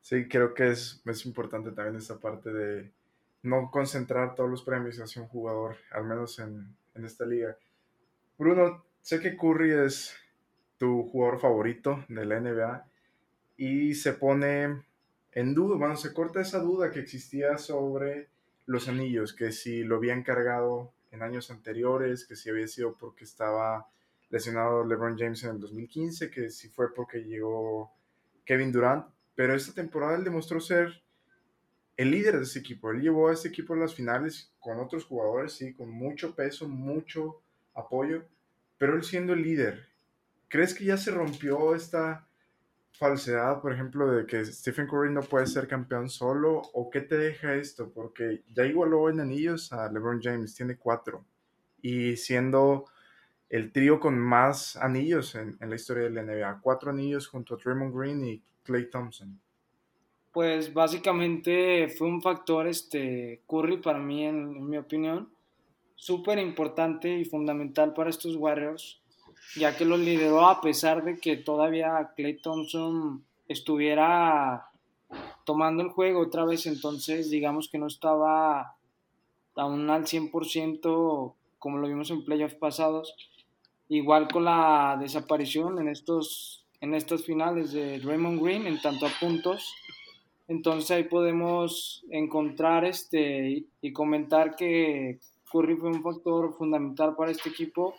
Sí, 0.00 0.28
creo 0.28 0.54
que 0.54 0.68
es, 0.68 1.02
es 1.04 1.26
importante 1.26 1.72
también 1.72 1.96
esta 1.96 2.18
parte 2.18 2.52
de 2.52 2.92
no 3.42 3.70
concentrar 3.72 4.34
todos 4.34 4.48
los 4.48 4.62
premios 4.62 4.98
hacia 4.98 5.22
un 5.22 5.28
jugador, 5.28 5.76
al 5.90 6.04
menos 6.04 6.38
en, 6.38 6.76
en 6.94 7.04
esta 7.04 7.24
liga. 7.26 7.56
Bruno, 8.38 8.84
sé 9.00 9.20
que 9.20 9.36
Curry 9.36 9.72
es 9.86 10.14
tu 10.78 11.04
jugador 11.08 11.40
favorito 11.40 12.04
de 12.08 12.24
la 12.24 12.40
NBA 12.40 12.86
y 13.56 13.94
se 13.94 14.12
pone 14.12 14.82
en 15.32 15.54
duda, 15.54 15.76
bueno, 15.76 15.96
se 15.96 16.12
corta 16.12 16.40
esa 16.40 16.58
duda 16.58 16.90
que 16.90 17.00
existía 17.00 17.56
sobre 17.58 18.28
los 18.66 18.88
anillos, 18.88 19.32
que 19.32 19.50
si 19.52 19.82
lo 19.82 19.96
habían 19.96 20.22
cargado 20.22 20.92
en 21.10 21.22
años 21.22 21.50
anteriores, 21.50 22.26
que 22.26 22.36
si 22.36 22.50
había 22.50 22.68
sido 22.68 22.96
porque 22.96 23.24
estaba 23.24 23.88
lesionado 24.30 24.84
LeBron 24.84 25.18
James 25.18 25.42
en 25.44 25.50
el 25.50 25.60
2015, 25.60 26.30
que 26.30 26.50
si 26.50 26.68
fue 26.68 26.94
porque 26.94 27.24
llegó 27.24 27.92
Kevin 28.44 28.72
Durant, 28.72 29.06
pero 29.34 29.54
esta 29.54 29.72
temporada 29.72 30.16
él 30.16 30.24
demostró 30.24 30.60
ser 30.60 31.02
el 31.96 32.10
líder 32.10 32.38
de 32.38 32.44
ese 32.44 32.58
equipo. 32.58 32.90
Él 32.90 33.02
llevó 33.02 33.28
a 33.28 33.34
ese 33.34 33.48
equipo 33.48 33.74
a 33.74 33.76
las 33.76 33.94
finales 33.94 34.52
con 34.58 34.80
otros 34.80 35.04
jugadores, 35.04 35.52
sí, 35.52 35.74
con 35.74 35.90
mucho 35.90 36.34
peso, 36.34 36.68
mucho 36.68 37.42
apoyo, 37.74 38.24
pero 38.78 38.96
él 38.96 39.04
siendo 39.04 39.32
el 39.32 39.42
líder. 39.42 39.86
¿Crees 40.48 40.74
que 40.74 40.84
ya 40.84 40.96
se 40.96 41.10
rompió 41.10 41.74
esta 41.74 42.26
falsedad, 42.92 43.60
por 43.60 43.72
ejemplo, 43.72 44.10
de 44.10 44.26
que 44.26 44.44
Stephen 44.44 44.86
Curry 44.86 45.12
no 45.12 45.22
puede 45.22 45.46
ser 45.46 45.66
campeón 45.66 46.08
solo? 46.08 46.62
¿O 46.72 46.90
qué 46.90 47.00
te 47.00 47.16
deja 47.16 47.54
esto? 47.54 47.90
Porque 47.92 48.42
ya 48.54 48.64
igualó 48.64 49.08
en 49.08 49.20
anillos 49.20 49.72
a 49.72 49.90
LeBron 49.90 50.20
James, 50.22 50.54
tiene 50.54 50.76
cuatro. 50.76 51.24
Y 51.80 52.16
siendo 52.16 52.86
el 53.52 53.70
trío 53.70 54.00
con 54.00 54.18
más 54.18 54.76
anillos 54.76 55.34
en, 55.34 55.58
la 55.60 55.74
historia 55.74 56.04
de 56.04 56.10
la 56.10 56.22
NBA. 56.22 56.60
Cuatro 56.62 56.90
anillos 56.90 57.28
junto 57.28 57.54
a 57.54 57.58
Draymond 57.58 57.94
Green 57.94 58.24
y 58.24 58.42
Clay 58.62 58.88
Thompson. 58.88 59.38
Pues 60.32 60.72
básicamente 60.72 61.88
fue 61.90 62.08
un 62.08 62.22
factor, 62.22 62.66
este, 62.66 63.42
Curry 63.46 63.76
para 63.76 63.98
mí, 63.98 64.24
en, 64.24 64.56
en 64.56 64.70
mi 64.70 64.78
opinión, 64.78 65.28
súper 65.94 66.38
importante 66.38 67.14
y 67.18 67.26
fundamental 67.26 67.92
para 67.92 68.08
estos 68.08 68.36
Warriors 68.36 69.01
ya 69.56 69.76
que 69.76 69.84
lo 69.84 69.96
lideró 69.96 70.48
a 70.48 70.60
pesar 70.60 71.04
de 71.04 71.18
que 71.18 71.36
todavía 71.36 72.12
Clay 72.16 72.38
Thompson 72.38 73.24
estuviera 73.48 74.68
tomando 75.44 75.82
el 75.82 75.90
juego 75.90 76.20
otra 76.20 76.44
vez, 76.44 76.66
entonces 76.66 77.30
digamos 77.30 77.68
que 77.68 77.78
no 77.78 77.86
estaba 77.86 78.76
aún 79.56 79.90
al 79.90 80.04
100% 80.04 81.34
como 81.58 81.78
lo 81.78 81.86
vimos 81.86 82.10
en 82.10 82.24
playoffs 82.24 82.56
pasados. 82.56 83.14
Igual 83.88 84.28
con 84.28 84.44
la 84.44 84.96
desaparición 84.98 85.78
en 85.78 85.88
estos, 85.88 86.64
en 86.80 86.94
estas 86.94 87.24
finales 87.24 87.72
de 87.72 88.00
Raymond 88.02 88.42
Green 88.42 88.66
en 88.66 88.80
tanto 88.80 89.06
a 89.06 89.10
puntos. 89.20 89.72
Entonces 90.48 90.90
ahí 90.90 91.04
podemos 91.04 92.04
encontrar 92.10 92.84
este 92.84 93.66
y 93.80 93.92
comentar 93.92 94.56
que 94.56 95.20
Curry 95.52 95.76
fue 95.76 95.90
un 95.90 96.02
factor 96.02 96.52
fundamental 96.54 97.14
para 97.14 97.30
este 97.30 97.50
equipo 97.50 97.94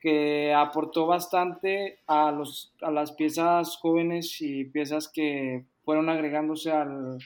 que 0.00 0.52
aportó 0.54 1.06
bastante 1.06 2.00
a, 2.06 2.30
los, 2.32 2.72
a 2.80 2.90
las 2.90 3.12
piezas 3.12 3.76
jóvenes 3.76 4.40
y 4.40 4.64
piezas 4.64 5.10
que 5.12 5.64
fueron 5.84 6.08
agregándose 6.08 6.72
al, 6.72 7.18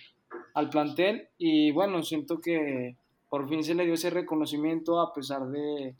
al 0.54 0.70
plantel. 0.70 1.28
Y 1.38 1.72
bueno, 1.72 2.02
siento 2.02 2.40
que 2.40 2.96
por 3.28 3.48
fin 3.48 3.62
se 3.62 3.74
le 3.74 3.84
dio 3.84 3.94
ese 3.94 4.10
reconocimiento 4.10 5.00
a 5.00 5.12
pesar 5.12 5.48
de, 5.48 5.94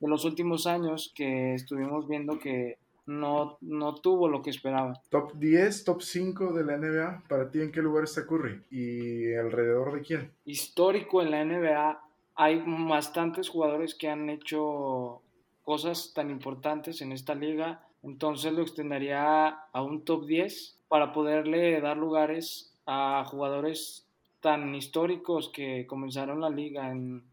de 0.00 0.08
los 0.08 0.24
últimos 0.24 0.66
años 0.66 1.12
que 1.14 1.54
estuvimos 1.54 2.08
viendo 2.08 2.38
que 2.38 2.78
no, 3.06 3.58
no 3.60 3.94
tuvo 3.96 4.28
lo 4.28 4.42
que 4.42 4.50
esperaba. 4.50 4.94
Top 5.10 5.34
10, 5.34 5.84
top 5.84 6.02
5 6.02 6.52
de 6.52 6.64
la 6.64 6.76
NBA, 6.78 7.24
para 7.28 7.50
ti 7.50 7.60
en 7.60 7.72
qué 7.72 7.82
lugar 7.82 8.04
está 8.04 8.26
Curry 8.26 8.62
y 8.70 9.34
alrededor 9.34 9.94
de 9.94 10.02
quién? 10.02 10.32
Histórico 10.44 11.22
en 11.22 11.30
la 11.30 11.44
NBA, 11.44 12.00
hay 12.36 12.64
bastantes 12.66 13.48
jugadores 13.48 13.94
que 13.94 14.08
han 14.08 14.30
hecho 14.30 15.22
cosas 15.64 16.12
tan 16.14 16.30
importantes 16.30 17.00
en 17.00 17.12
esta 17.12 17.34
liga, 17.34 17.82
entonces 18.02 18.52
lo 18.52 18.62
extendería 18.62 19.48
a 19.48 19.82
un 19.82 20.04
top 20.04 20.26
10 20.26 20.78
para 20.88 21.12
poderle 21.12 21.80
dar 21.80 21.96
lugares 21.96 22.72
a 22.86 23.24
jugadores 23.26 24.06
tan 24.40 24.74
históricos 24.74 25.48
que 25.48 25.86
comenzaron 25.86 26.40
la 26.40 26.50
liga 26.50 26.90
en 26.90 27.24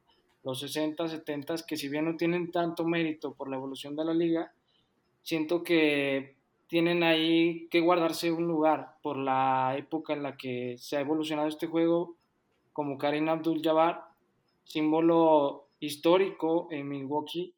los 0.44 0.60
60, 0.62 1.08
70, 1.08 1.56
que 1.68 1.78
si 1.78 1.90
bien 1.90 2.06
no 2.06 2.16
tienen 2.16 2.52
tanto 2.52 2.86
mérito 2.86 3.34
por 3.34 3.50
la 3.50 3.58
evolución 3.58 3.96
de 3.96 4.06
la 4.06 4.14
liga, 4.14 4.52
siento 5.22 5.62
que 5.62 6.36
tienen 6.68 7.04
ahí 7.04 7.68
que 7.70 7.82
guardarse 7.82 8.32
un 8.32 8.48
lugar 8.48 8.96
por 9.04 9.18
la 9.18 9.76
época 9.78 10.14
en 10.14 10.24
la 10.24 10.38
que 10.38 10.78
se 10.80 10.96
ha 10.96 11.02
evolucionado 11.02 11.50
este 11.50 11.68
juego, 11.68 12.16
como 12.72 12.98
Karim 12.98 13.28
Abdul-Jabbar, 13.28 14.06
símbolo 14.64 15.68
histórico 15.82 16.70
en 16.72 16.88
Milwaukee. 16.88 17.54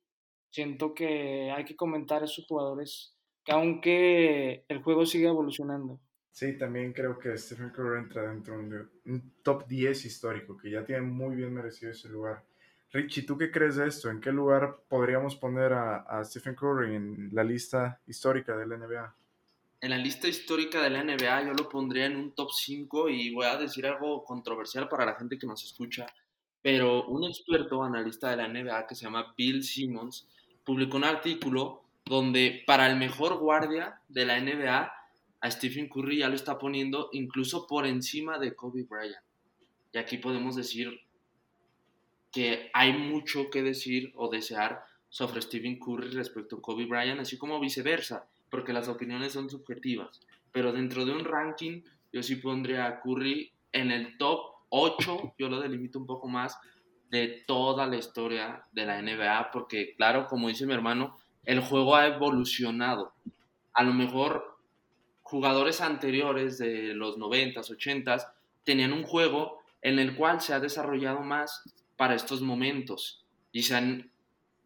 Siento 0.53 0.93
que 0.93 1.49
hay 1.49 1.65
que 1.65 1.75
comentar 1.75 2.21
a 2.21 2.25
esos 2.25 2.45
jugadores 2.45 3.15
que 3.43 3.51
aunque 3.51 4.63
el 4.67 4.83
juego 4.83 5.03
sigue 5.03 5.27
evolucionando. 5.27 5.99
Sí, 6.31 6.59
también 6.59 6.93
creo 6.93 7.17
que 7.17 7.35
Stephen 7.35 7.71
Curry 7.71 7.97
entra 7.97 8.29
dentro 8.29 8.59
de 8.59 8.85
un 9.05 9.33
top 9.41 9.65
10 9.65 10.05
histórico, 10.05 10.55
que 10.55 10.69
ya 10.69 10.85
tiene 10.85 11.01
muy 11.01 11.35
bien 11.35 11.51
merecido 11.51 11.91
ese 11.91 12.07
lugar. 12.07 12.43
Richie, 12.91 13.23
¿tú 13.23 13.35
qué 13.35 13.49
crees 13.49 13.77
de 13.77 13.87
esto? 13.87 14.11
¿En 14.11 14.21
qué 14.21 14.31
lugar 14.31 14.77
podríamos 14.87 15.35
poner 15.35 15.73
a, 15.73 16.23
Stephen 16.23 16.53
Curry 16.53 16.97
en 16.97 17.29
la 17.31 17.43
lista 17.43 17.99
histórica 18.05 18.55
de 18.55 18.67
la 18.67 18.77
NBA? 18.77 19.15
En 19.81 19.89
la 19.89 19.97
lista 19.97 20.27
histórica 20.27 20.83
de 20.83 20.91
la 20.91 21.03
NBA 21.03 21.47
yo 21.47 21.53
lo 21.53 21.67
pondría 21.67 22.05
en 22.05 22.15
un 22.15 22.35
top 22.35 22.51
5 22.51 23.09
y 23.09 23.33
voy 23.33 23.47
a 23.47 23.57
decir 23.57 23.87
algo 23.87 24.23
controversial 24.23 24.87
para 24.87 25.03
la 25.03 25.15
gente 25.15 25.39
que 25.39 25.47
nos 25.47 25.63
escucha, 25.63 26.05
pero 26.61 27.07
un 27.07 27.23
experto 27.23 27.81
analista 27.81 28.29
de 28.29 28.37
la 28.37 28.47
NBA 28.47 28.85
que 28.85 28.93
se 28.93 29.05
llama 29.05 29.33
Bill 29.35 29.63
Simmons 29.63 30.29
publicó 30.63 30.97
un 30.97 31.03
artículo 31.03 31.83
donde 32.05 32.63
para 32.65 32.87
el 32.87 32.97
mejor 32.97 33.37
guardia 33.37 34.01
de 34.09 34.25
la 34.25 34.39
NBA 34.39 34.93
a 35.41 35.51
Stephen 35.51 35.89
Curry 35.89 36.19
ya 36.19 36.29
lo 36.29 36.35
está 36.35 36.57
poniendo 36.57 37.09
incluso 37.11 37.67
por 37.67 37.85
encima 37.85 38.39
de 38.39 38.55
Kobe 38.55 38.83
Bryant. 38.83 39.23
Y 39.91 39.97
aquí 39.97 40.17
podemos 40.17 40.55
decir 40.55 41.01
que 42.31 42.69
hay 42.73 42.93
mucho 42.93 43.49
que 43.49 43.61
decir 43.61 44.11
o 44.15 44.29
desear 44.29 44.83
sobre 45.09 45.41
Stephen 45.41 45.79
Curry 45.79 46.09
respecto 46.09 46.55
a 46.55 46.61
Kobe 46.61 46.85
Bryant, 46.85 47.19
así 47.19 47.37
como 47.37 47.59
viceversa, 47.59 48.27
porque 48.49 48.73
las 48.73 48.87
opiniones 48.87 49.33
son 49.33 49.49
subjetivas. 49.49 50.21
Pero 50.51 50.71
dentro 50.71 51.05
de 51.05 51.11
un 51.11 51.25
ranking, 51.25 51.81
yo 52.11 52.23
sí 52.23 52.37
pondría 52.37 52.87
a 52.87 53.01
Curry 53.01 53.51
en 53.71 53.91
el 53.91 54.17
top 54.17 54.39
8, 54.69 55.35
yo 55.37 55.49
lo 55.49 55.59
delimito 55.59 55.99
un 55.99 56.07
poco 56.07 56.27
más, 56.27 56.57
de 57.13 57.43
toda 57.45 57.85
la 57.85 57.97
historia 57.97 58.65
de 58.71 58.87
la 58.87 58.99
NBA, 58.99 59.51
porque 59.51 59.93
claro, 59.95 60.25
como 60.25 60.47
dice 60.47 60.65
mi 60.65 60.73
hermano, 60.73 61.15
el 61.45 61.59
juego 61.59 61.95
ha 61.95 62.07
evolucionado. 62.07 63.13
A 63.71 63.83
lo 63.83 63.93
mejor 63.93 64.57
jugadores 65.21 65.79
anteriores 65.79 66.57
de 66.57 66.95
los 66.95 67.19
90s, 67.19 67.69
80s 67.69 68.27
tenían 68.63 68.93
un 68.93 69.03
juego 69.03 69.59
en 69.83 69.99
el 69.99 70.15
cual 70.15 70.41
se 70.41 70.55
ha 70.55 70.59
desarrollado 70.59 71.19
más 71.19 71.61
para 71.97 72.15
estos 72.15 72.41
momentos 72.41 73.23
y 73.51 73.61
se 73.61 73.75
han 73.75 74.09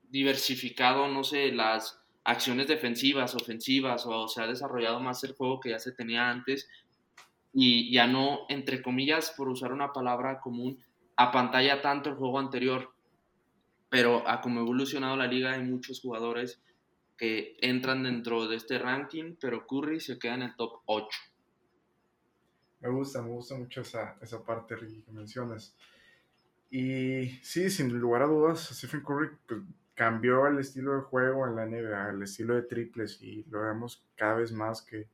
diversificado, 0.09 1.09
no 1.09 1.25
sé, 1.25 1.51
las 1.51 1.99
acciones 2.23 2.67
defensivas, 2.67 3.35
ofensivas, 3.35 4.05
o 4.05 4.29
se 4.29 4.41
ha 4.41 4.47
desarrollado 4.47 5.01
más 5.01 5.21
el 5.25 5.33
juego 5.33 5.59
que 5.59 5.71
ya 5.71 5.79
se 5.79 5.91
tenía 5.91 6.29
antes 6.29 6.69
y 7.53 7.91
ya 7.91 8.07
no, 8.07 8.45
entre 8.47 8.81
comillas, 8.81 9.33
por 9.35 9.49
usar 9.49 9.73
una 9.73 9.91
palabra 9.91 10.39
común, 10.39 10.81
a 11.17 11.31
pantalla 11.31 11.81
tanto 11.81 12.09
el 12.09 12.15
juego 12.15 12.39
anterior. 12.39 12.93
Pero 13.89 14.27
a 14.27 14.41
como 14.41 14.59
ha 14.59 14.63
evolucionado 14.63 15.15
la 15.15 15.27
liga 15.27 15.53
hay 15.53 15.63
muchos 15.63 16.01
jugadores 16.01 16.61
que 17.17 17.57
entran 17.61 18.03
dentro 18.03 18.47
de 18.47 18.55
este 18.55 18.77
ranking, 18.77 19.35
pero 19.39 19.65
Curry 19.65 19.99
se 19.99 20.19
queda 20.19 20.35
en 20.35 20.43
el 20.43 20.55
top 20.55 20.81
8. 20.85 21.07
Me 22.81 22.89
gusta, 22.89 23.21
me 23.23 23.29
gusta 23.29 23.55
mucho 23.55 23.81
esa, 23.81 24.15
esa 24.21 24.43
parte, 24.43 24.75
Ricky, 24.75 25.01
que 25.01 25.11
mencionas. 25.11 25.75
Y 26.69 27.29
sí, 27.41 27.69
sin 27.69 27.97
lugar 27.97 28.21
a 28.21 28.27
dudas, 28.27 28.69
Stephen 28.71 29.01
Curry 29.01 29.29
pues, 29.47 29.61
cambió 29.95 30.45
el 30.45 30.59
estilo 30.59 30.93
de 30.93 31.01
juego 31.01 31.47
en 31.47 31.55
la 31.55 31.65
NBA, 31.65 32.11
el 32.11 32.21
estilo 32.21 32.53
de 32.53 32.63
triples, 32.63 33.19
y 33.23 33.43
lo 33.45 33.61
vemos 33.61 34.05
cada 34.15 34.35
vez 34.35 34.51
más 34.51 34.83
que, 34.83 35.07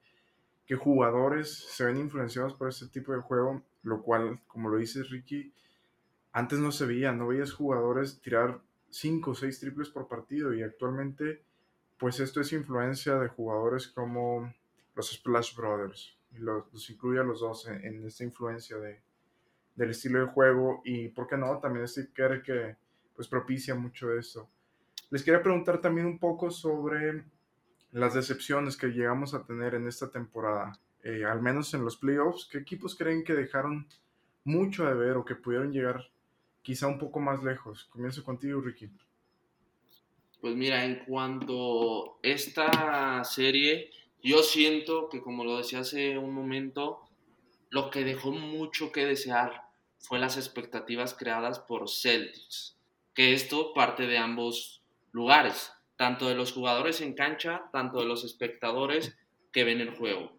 que 0.66 0.76
jugadores 0.76 1.54
se 1.54 1.86
ven 1.86 1.98
influenciados 1.98 2.54
por 2.56 2.68
este 2.68 2.88
tipo 2.88 3.14
de 3.14 3.22
juego, 3.22 3.64
lo 3.84 4.02
cual, 4.02 4.42
como 4.48 4.68
lo 4.68 4.78
dices 4.78 5.10
Ricky, 5.10 5.54
antes 6.34 6.60
no 6.60 6.72
se 6.72 6.86
veía, 6.86 7.12
no 7.12 7.28
veías 7.28 7.54
jugadores 7.54 8.20
tirar 8.22 8.60
5 8.90 9.32
o 9.32 9.36
6 9.36 9.60
triples 9.60 9.90
por 9.90 10.08
partido 10.08 10.54
y 10.54 10.62
actualmente 10.62 11.44
pues 11.98 12.20
esto 12.20 12.42
es 12.42 12.52
influencia 12.52 13.16
de 13.18 13.30
jugadores 13.30 13.88
como 13.88 14.54
los 14.96 15.12
Splash 15.12 15.56
Brothers, 15.56 16.18
y 16.32 16.40
los, 16.40 16.90
incluye 16.90 17.20
a 17.20 17.24
los 17.24 17.40
dos 17.40 17.68
en 17.68 18.06
esta 18.06 18.24
influencia 18.24 18.78
de, 18.78 19.02
del 19.75 19.92
estilo 19.92 20.20
de 20.20 20.28
juego 20.28 20.82
y, 20.84 21.10
¿por 21.10 21.28
qué 21.28 21.38
no? 21.38 21.60
También 21.60 21.88
Steve 21.88 22.10
Kerr 22.13 22.44
que 22.44 22.75
pues 23.16 23.28
propicia 23.28 23.75
mucho 23.75 24.13
eso. 24.13 24.50
Les 25.10 25.24
quería 25.24 25.42
preguntar 25.42 25.80
también 25.80 26.08
un 26.08 26.20
poco 26.20 26.50
sobre 26.52 27.24
las 27.92 28.16
decepciones 28.16 28.75
que 28.75 28.88
llegamos 28.88 29.34
a 29.34 29.46
tener 29.46 29.75
en 29.75 29.88
esta 29.88 30.10
temporada, 30.10 30.80
eh, 31.04 31.24
al 31.25 31.42
menos 31.42 31.74
en 31.75 31.84
los 31.84 31.98
playoffs. 31.98 32.48
¿Qué 32.52 32.58
equipos 32.58 32.96
creen 32.96 33.24
que 33.24 33.34
dejaron 33.34 33.88
mucho 34.44 34.86
de 34.86 34.96
ver 34.96 35.18
o 35.18 35.25
que 35.25 35.36
pudieron 35.36 35.72
llegar 35.72 36.04
quizá 36.63 36.88
un 36.88 36.98
poco 36.98 37.20
más 37.20 37.43
lejos? 37.43 37.86
Comienzo 37.86 38.24
contigo, 38.24 38.62
Ricky. 38.62 38.89
Pues 40.41 40.55
mira, 40.55 40.84
en 40.84 41.05
cuanto 41.05 42.17
esta 42.24 43.24
serie, 43.24 43.91
yo 44.22 44.41
siento 44.41 45.08
que 45.10 45.22
como 45.22 45.46
lo 45.46 45.58
decía 45.58 45.79
hace 45.79 46.17
un 46.17 46.34
momento, 46.34 47.01
lo 47.70 47.89
que 47.89 48.03
dejó 48.03 48.32
mucho 48.32 48.91
que 48.91 49.05
desear 49.05 49.63
fue 50.00 50.20
las 50.20 50.38
expectativas 50.38 51.13
creadas 51.13 51.60
por 51.60 51.89
Celtics, 51.89 52.77
que 53.13 53.34
esto 53.34 53.74
parte 53.74 54.05
de 54.05 54.17
ambos 54.17 54.82
lugares, 55.12 55.72
tanto 55.96 56.27
de 56.27 56.36
los 56.36 56.51
jugadores 56.51 57.00
en 57.01 57.13
cancha, 57.13 57.70
tanto 57.72 58.00
de 58.00 58.05
los 58.05 58.25
espectadores 58.25 59.17
que 59.51 59.63
ven 59.63 59.79
el 59.79 59.96
juego. 59.96 60.34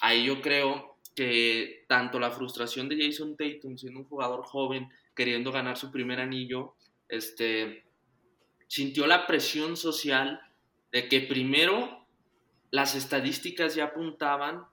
Ahí 0.00 0.24
yo 0.24 0.40
creo 0.40 0.96
que 1.14 1.84
tanto 1.86 2.18
la 2.18 2.30
frustración 2.30 2.88
de 2.88 3.06
Jason 3.06 3.36
Tatum 3.36 3.76
siendo 3.76 4.00
un 4.00 4.06
jugador 4.06 4.42
joven 4.44 4.88
queriendo 5.14 5.52
ganar 5.52 5.76
su 5.76 5.90
primer 5.90 6.20
anillo, 6.20 6.74
este, 7.08 7.84
sintió 8.66 9.06
la 9.06 9.26
presión 9.26 9.76
social 9.76 10.40
de 10.92 11.08
que 11.08 11.20
primero 11.20 12.06
las 12.70 12.94
estadísticas 12.94 13.74
ya 13.74 13.84
apuntaban 13.84 14.64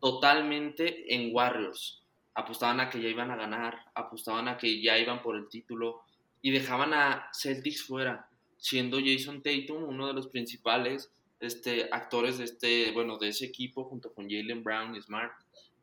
totalmente 0.00 1.14
en 1.14 1.34
Warriors. 1.34 2.02
Apostaban 2.34 2.80
a 2.80 2.88
que 2.88 3.00
ya 3.00 3.08
iban 3.08 3.30
a 3.30 3.36
ganar, 3.36 3.86
apostaban 3.94 4.48
a 4.48 4.56
que 4.56 4.80
ya 4.80 4.98
iban 4.98 5.22
por 5.22 5.36
el 5.36 5.48
título 5.48 6.02
y 6.40 6.50
dejaban 6.50 6.92
a 6.92 7.30
Celtics 7.32 7.82
fuera, 7.82 8.28
siendo 8.58 8.98
Jason 8.98 9.42
Tatum 9.42 9.82
uno 9.84 10.06
de 10.06 10.14
los 10.14 10.28
principales 10.28 11.10
este, 11.40 11.88
actores 11.90 12.38
de 12.38 12.44
este, 12.44 12.92
bueno, 12.92 13.18
de 13.18 13.28
ese 13.28 13.46
equipo 13.46 13.84
junto 13.84 14.12
con 14.12 14.28
Jalen 14.28 14.62
Brown 14.62 14.94
y 14.94 15.02
Smart, 15.02 15.32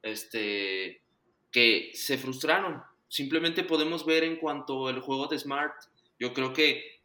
este, 0.02 1.02
que 1.52 1.92
se 1.94 2.18
frustraron. 2.18 2.82
Simplemente 3.08 3.64
podemos 3.64 4.06
ver 4.06 4.24
en 4.24 4.38
cuanto 4.38 4.88
al 4.88 5.00
juego 5.00 5.28
de 5.28 5.40
Smart, 5.40 5.74
yo 6.20 6.34
creo 6.34 6.54
que 6.54 7.00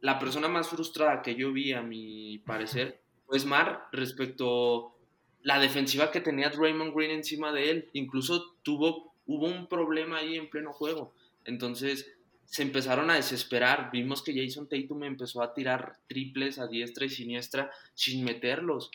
la 0.00 0.18
persona 0.18 0.48
más 0.48 0.68
frustrada 0.68 1.22
que 1.22 1.34
yo 1.34 1.52
vi, 1.52 1.72
a 1.72 1.82
mi 1.82 2.38
parecer, 2.38 3.00
fue 3.26 3.38
Smart 3.38 3.92
respecto 3.92 4.96
la 5.42 5.58
defensiva 5.58 6.10
que 6.10 6.20
tenía 6.20 6.50
Draymond 6.50 6.94
Green 6.94 7.10
encima 7.10 7.52
de 7.52 7.70
él. 7.70 7.88
Incluso 7.92 8.56
tuvo, 8.62 9.14
hubo 9.26 9.46
un 9.46 9.68
problema 9.68 10.18
ahí 10.18 10.36
en 10.36 10.50
pleno 10.50 10.72
juego. 10.72 11.12
Entonces 11.44 12.16
se 12.44 12.62
empezaron 12.62 13.10
a 13.10 13.14
desesperar. 13.14 13.90
Vimos 13.92 14.22
que 14.22 14.34
Jason 14.34 14.68
Tatum 14.68 15.04
empezó 15.04 15.42
a 15.42 15.54
tirar 15.54 15.98
triples 16.08 16.58
a 16.58 16.66
diestra 16.66 17.06
y 17.06 17.10
siniestra 17.10 17.70
sin 17.94 18.24
meterlos, 18.24 18.90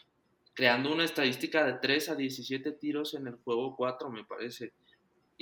creando 0.53 0.91
una 0.91 1.03
estadística 1.03 1.65
de 1.65 1.73
3 1.73 2.09
a 2.09 2.15
17 2.15 2.71
tiros 2.73 3.13
en 3.13 3.27
el 3.27 3.35
juego 3.35 3.75
4, 3.75 4.09
me 4.09 4.23
parece. 4.23 4.73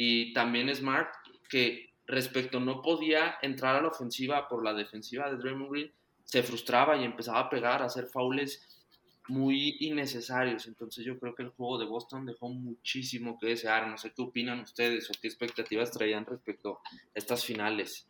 Y 0.02 0.32
también 0.32 0.74
Smart, 0.74 1.14
que 1.50 1.90
respecto 2.08 2.62
no 2.62 2.82
podía 2.82 3.36
entrar 3.42 3.76
a 3.76 3.82
la 3.82 3.90
ofensiva 3.90 4.48
por 4.48 4.64
la 4.64 4.74
defensiva 4.74 5.30
de 5.30 5.36
Draymond 5.36 5.70
Green, 5.70 5.92
se 6.24 6.42
frustraba 6.42 6.96
y 6.96 7.04
empezaba 7.04 7.42
a 7.42 7.50
pegar, 7.50 7.82
a 7.82 7.88
hacer 7.88 8.06
faules 8.06 8.66
muy 9.28 9.76
innecesarios. 9.82 10.68
Entonces 10.68 11.04
yo 11.04 11.20
creo 11.20 11.36
que 11.36 11.44
el 11.44 11.50
juego 11.50 11.78
de 11.78 11.86
Boston 11.86 12.26
dejó 12.26 12.48
muchísimo 12.48 13.38
que 13.38 13.48
desear. 13.48 13.90
No 13.90 13.98
sé 13.98 14.14
qué 14.16 14.22
opinan 14.22 14.62
ustedes 14.62 15.10
o 15.10 15.14
qué 15.22 15.28
expectativas 15.28 15.92
traían 15.92 16.26
respecto 16.26 16.76
a 16.76 16.80
estas 17.14 17.44
finales. 17.44 18.08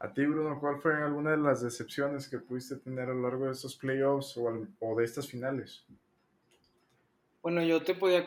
A 0.00 0.12
ti, 0.12 0.26
Bruno, 0.26 0.58
¿cuál 0.58 0.80
fue 0.80 1.00
alguna 1.00 1.30
de 1.30 1.36
las 1.36 1.62
decepciones 1.62 2.28
que 2.28 2.40
pudiste 2.40 2.74
tener 2.78 3.08
a 3.08 3.14
lo 3.14 3.22
largo 3.22 3.46
de 3.46 3.52
estos 3.52 3.76
playoffs 3.76 4.36
o, 4.36 4.96
de 4.96 5.04
estas 5.04 5.28
finales? 5.28 5.84
Bueno, 7.44 7.62
yo 7.62 7.82
te, 7.82 7.94
podía 7.94 8.24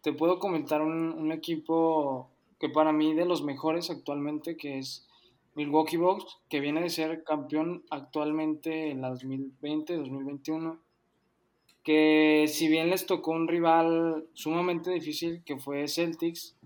te 0.00 0.12
puedo 0.12 0.38
comentar 0.38 0.80
un, 0.80 1.12
un, 1.12 1.32
equipo 1.32 2.30
que 2.60 2.68
para 2.68 2.92
mí 2.92 3.14
de 3.14 3.24
los 3.24 3.42
mejores 3.42 3.90
actualmente, 3.90 4.56
que 4.56 4.78
es 4.78 5.08
Milwaukee 5.56 5.96
Bucks, 5.96 6.38
que 6.48 6.60
viene 6.60 6.80
de 6.80 6.88
ser 6.88 7.24
campeón 7.24 7.84
actualmente 7.90 8.90
en 8.90 9.00
la 9.00 9.10
2020-2021 9.10 10.78
que 11.82 12.44
si 12.46 12.68
bien 12.68 12.90
les 12.90 13.06
tocó 13.06 13.32
un 13.32 13.48
rival 13.48 14.28
sumamente 14.34 14.92
difícil 14.92 15.42
que 15.44 15.58
fue 15.58 15.88
Celtics, 15.88 16.56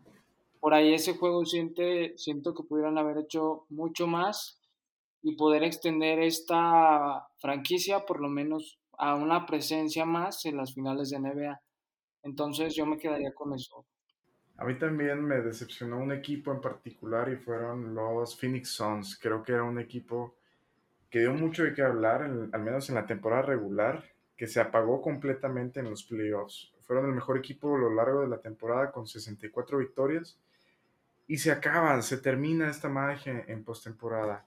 por 0.60 0.74
ahí 0.74 0.92
ese 0.92 1.16
juego 1.16 1.46
siente, 1.46 2.12
siento 2.18 2.52
que 2.52 2.64
pudieran 2.64 2.98
haber 2.98 3.16
hecho 3.16 3.64
mucho 3.70 4.06
más 4.06 4.60
y 5.22 5.36
poder 5.36 5.62
extender 5.62 6.18
esta 6.18 7.28
franquicia 7.38 8.04
por 8.04 8.20
lo 8.20 8.28
menos 8.28 8.78
a 8.98 9.14
una 9.14 9.46
presencia 9.46 10.04
más 10.04 10.44
en 10.44 10.58
las 10.58 10.74
finales 10.74 11.08
de 11.08 11.20
NBA. 11.20 11.60
Entonces 12.24 12.74
yo 12.74 12.86
me 12.86 12.98
quedaría 12.98 13.32
con 13.32 13.52
eso. 13.54 13.84
A 14.56 14.64
mí 14.64 14.78
también 14.78 15.22
me 15.22 15.40
decepcionó 15.40 15.98
un 15.98 16.12
equipo 16.12 16.52
en 16.52 16.60
particular 16.60 17.28
y 17.28 17.36
fueron 17.36 17.94
los 17.94 18.38
Phoenix 18.38 18.70
Suns. 18.70 19.18
Creo 19.20 19.42
que 19.42 19.52
era 19.52 19.64
un 19.64 19.78
equipo 19.78 20.34
que 21.10 21.20
dio 21.20 21.32
mucho 21.32 21.64
de 21.64 21.74
qué 21.74 21.82
hablar, 21.82 22.22
al 22.22 22.62
menos 22.62 22.88
en 22.88 22.94
la 22.94 23.06
temporada 23.06 23.42
regular 23.42 24.04
que 24.36 24.46
se 24.46 24.60
apagó 24.60 25.00
completamente 25.00 25.80
en 25.80 25.90
los 25.90 26.04
playoffs. 26.04 26.72
Fueron 26.82 27.06
el 27.06 27.14
mejor 27.14 27.38
equipo 27.38 27.74
a 27.76 27.78
lo 27.78 27.94
largo 27.94 28.20
de 28.20 28.28
la 28.28 28.40
temporada 28.40 28.90
con 28.90 29.06
64 29.06 29.78
victorias 29.78 30.38
y 31.26 31.38
se 31.38 31.50
acaban, 31.50 32.02
se 32.02 32.18
termina 32.18 32.68
esta 32.68 32.88
magia 32.88 33.44
en 33.46 33.64
postemporada. 33.64 34.46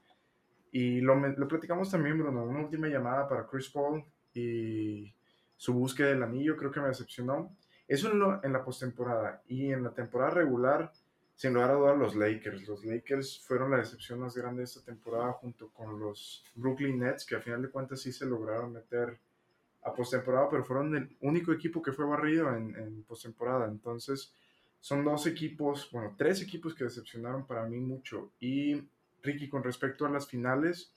Y 0.72 1.01
lo, 1.01 1.15
lo 1.15 1.48
platicamos 1.48 1.89
también, 1.89 2.17
Bruno, 2.17 2.43
una 2.43 2.60
última 2.60 2.88
llamada 2.88 3.27
para 3.27 3.48
Chris 3.48 3.69
Paul 3.69 4.03
y 4.34 5.13
su 5.55 5.74
búsqueda 5.74 6.10
del 6.10 6.24
anillo 6.24 6.55
creo 6.55 6.72
que 6.72 6.79
me 6.79 6.88
decepcionó. 6.88 7.55
Eso 7.88 8.12
en, 8.12 8.46
en 8.46 8.53
la 8.53 8.63
postemporada 8.63 9.41
y 9.48 9.72
en 9.72 9.84
la 9.84 9.94
temporada 9.94 10.32
regular, 10.32 10.91
sin 11.36 11.53
lugar 11.53 11.72
a 11.72 11.74
dudas, 11.75 11.98
los 11.98 12.15
Lakers. 12.15 12.67
Los 12.67 12.84
Lakers 12.84 13.39
fueron 13.46 13.72
la 13.72 13.77
decepción 13.77 14.20
más 14.20 14.36
grande 14.36 14.60
de 14.60 14.65
esta 14.65 14.82
temporada 14.82 15.34
junto 15.34 15.70
con 15.70 16.00
los 16.00 16.44
Brooklyn 16.56 17.00
Nets, 17.00 17.25
que 17.25 17.36
a 17.36 17.41
final 17.41 17.62
de 17.62 17.70
cuentas 17.70 18.01
sí 18.01 18.12
se 18.12 18.25
lograron 18.25 18.74
meter 18.74 19.20
a 19.84 19.94
postemporada, 19.94 20.50
pero 20.50 20.65
fueron 20.65 20.95
el 20.95 21.15
único 21.21 21.54
equipo 21.54 21.82
que 21.82 21.93
fue 21.93 22.06
barrido 22.06 22.54
en, 22.56 22.76
en 22.76 23.04
postemporada. 23.04 23.67
Entonces, 23.67 24.34
son 24.80 25.04
dos 25.04 25.28
equipos, 25.28 25.89
bueno, 25.91 26.15
tres 26.17 26.41
equipos 26.41 26.76
que 26.76 26.84
decepcionaron 26.84 27.45
para 27.45 27.65
mí 27.65 27.80
mucho. 27.80 28.32
Y 28.39 28.84
Ricky, 29.21 29.50
con 29.50 29.63
respecto 29.63 30.06
a 30.06 30.10
las 30.10 30.28
finales, 30.28 30.93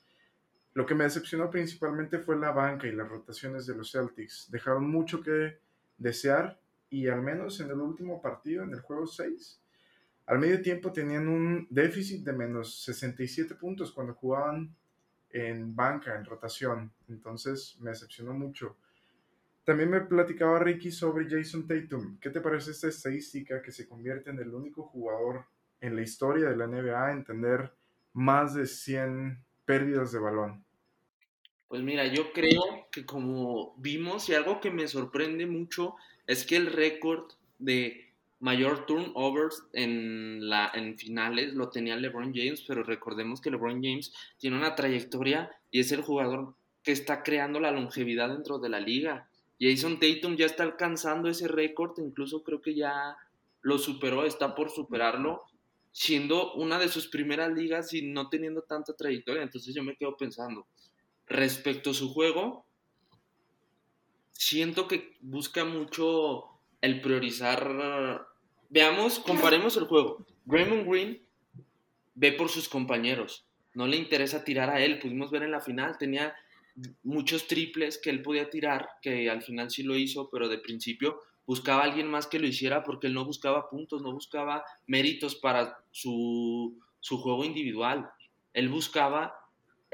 lo 0.75 0.87
que 0.87 0.95
me 0.95 1.05
decepcionó 1.05 1.51
principalmente 1.51 2.19
fue 2.19 2.37
la 2.37 2.53
banca 2.53 2.87
y 2.87 2.93
las 2.93 3.09
rotaciones 3.09 3.67
de 3.67 3.75
los 3.75 3.93
Celtics. 3.93 4.51
Dejaron 4.51 4.89
mucho 4.89 5.23
que 5.23 5.59
desear 5.99 6.60
y 6.91 7.09
al 7.09 7.23
menos 7.23 7.61
en 7.61 7.71
el 7.71 7.81
último 7.81 8.21
partido, 8.21 8.65
en 8.65 8.73
el 8.73 8.81
juego 8.81 9.07
6, 9.07 9.61
al 10.27 10.39
medio 10.39 10.61
tiempo 10.61 10.93
tenían 10.93 11.29
un 11.29 11.67
déficit 11.71 12.25
de 12.25 12.33
menos 12.33 12.83
67 12.83 13.55
puntos 13.55 13.93
cuando 13.93 14.15
jugaban 14.15 14.75
en 15.31 15.75
banca, 15.75 16.17
en 16.17 16.25
rotación. 16.25 16.93
Entonces 17.09 17.77
me 17.81 17.91
decepcionó 17.91 18.33
mucho. 18.33 18.77
También 19.65 19.91
me 19.91 20.01
platicaba 20.01 20.59
Ricky 20.59 20.91
sobre 20.91 21.29
Jason 21.29 21.67
Tatum. 21.67 22.19
¿Qué 22.19 22.31
te 22.31 22.41
parece 22.41 22.73
esta 22.73 22.89
estadística 22.89 23.63
que 23.63 23.73
se 23.73 23.89
convierte 23.89 24.31
en 24.31 24.39
el 24.39 24.53
único 24.53 24.85
jugador 24.85 25.47
en 25.81 25.95
la 25.95 26.03
historia 26.03 26.49
de 26.49 26.57
la 26.57 26.67
NBA 26.67 27.13
en 27.13 27.25
tener 27.25 27.73
más 28.13 28.55
de 28.55 28.67
100 28.67 29.45
pérdidas 29.65 30.13
de 30.13 30.19
balón? 30.19 30.65
Pues 31.71 31.83
mira, 31.85 32.05
yo 32.09 32.33
creo 32.33 32.89
que 32.91 33.07
como 33.07 33.77
vimos 33.77 34.29
y 34.29 34.35
algo 34.35 34.61
que 34.61 34.73
me 34.73 34.89
sorprende 34.89 35.47
mucho 35.47 35.95
es 36.27 36.45
que 36.45 36.57
el 36.57 36.67
récord 36.67 37.31
de 37.61 38.11
mayor 38.41 38.87
turnovers 38.87 39.63
en, 39.73 40.49
la, 40.51 40.73
en 40.75 40.99
finales 40.99 41.55
lo 41.55 41.71
tenía 41.71 41.95
LeBron 41.95 42.35
James, 42.35 42.65
pero 42.67 42.83
recordemos 42.83 43.41
que 43.41 43.53
LeBron 43.53 43.85
James 43.85 44.13
tiene 44.37 44.57
una 44.57 44.75
trayectoria 44.75 45.49
y 45.71 45.79
es 45.79 45.93
el 45.93 46.03
jugador 46.03 46.57
que 46.83 46.91
está 46.91 47.23
creando 47.23 47.61
la 47.61 47.71
longevidad 47.71 48.31
dentro 48.31 48.59
de 48.59 48.69
la 48.69 48.81
liga. 48.81 49.29
Jason 49.61 50.01
Tatum 50.01 50.35
ya 50.35 50.47
está 50.47 50.65
alcanzando 50.65 51.29
ese 51.29 51.47
récord, 51.47 51.97
incluso 52.01 52.43
creo 52.43 52.61
que 52.61 52.75
ya 52.75 53.17
lo 53.63 53.79
superó, 53.79 54.27
está 54.27 54.57
por 54.57 54.71
superarlo, 54.71 55.45
siendo 55.93 56.53
una 56.55 56.81
de 56.81 56.89
sus 56.89 57.07
primeras 57.07 57.53
ligas 57.53 57.95
y 57.95 58.03
no 58.03 58.29
teniendo 58.29 58.63
tanta 58.63 58.93
trayectoria. 58.97 59.45
Entonces 59.45 59.73
yo 59.73 59.85
me 59.85 59.95
quedo 59.95 60.17
pensando, 60.17 60.67
respecto 61.31 61.91
a 61.91 61.95
su 61.95 62.13
juego, 62.13 62.67
siento 64.33 64.87
que 64.87 65.17
busca 65.21 65.65
mucho 65.65 66.45
el 66.83 67.01
priorizar 67.01 68.29
Veamos, 68.71 69.19
comparemos 69.19 69.77
el 69.77 69.87
juego. 69.87 70.25
Raymond 70.47 70.89
Green 70.89 71.21
ve 72.15 72.31
por 72.31 72.49
sus 72.49 72.69
compañeros. 72.69 73.45
No 73.75 73.89
le 73.89 73.97
interesa 73.97 74.45
tirar 74.45 74.71
a 74.71 74.81
él. 74.81 75.01
Pudimos 75.01 75.33
ver 75.33 75.43
en 75.43 75.51
la 75.51 75.61
final, 75.61 75.99
tenía 75.99 76.37
muchos 77.03 77.49
triples 77.49 77.99
que 77.99 78.11
él 78.11 78.23
podía 78.23 78.49
tirar, 78.49 78.89
que 79.03 79.29
al 79.29 79.43
final 79.43 79.71
sí 79.71 79.83
lo 79.83 79.97
hizo, 79.97 80.31
pero 80.31 80.49
de 80.49 80.59
principio 80.59 81.21
buscaba 81.47 81.83
a 81.83 81.87
alguien 81.87 82.07
más 82.07 82.29
que 82.29 82.39
lo 82.39 82.47
hiciera 82.47 82.85
porque 82.85 83.09
él 83.09 83.15
no 83.15 83.25
buscaba 83.25 83.69
puntos, 83.69 84.03
no 84.03 84.13
buscaba 84.13 84.65
méritos 84.87 85.35
para 85.35 85.77
su, 85.91 86.79
su 87.01 87.19
juego 87.19 87.45
individual. 87.45 88.09
Él 88.53 88.69
buscaba 88.69 89.35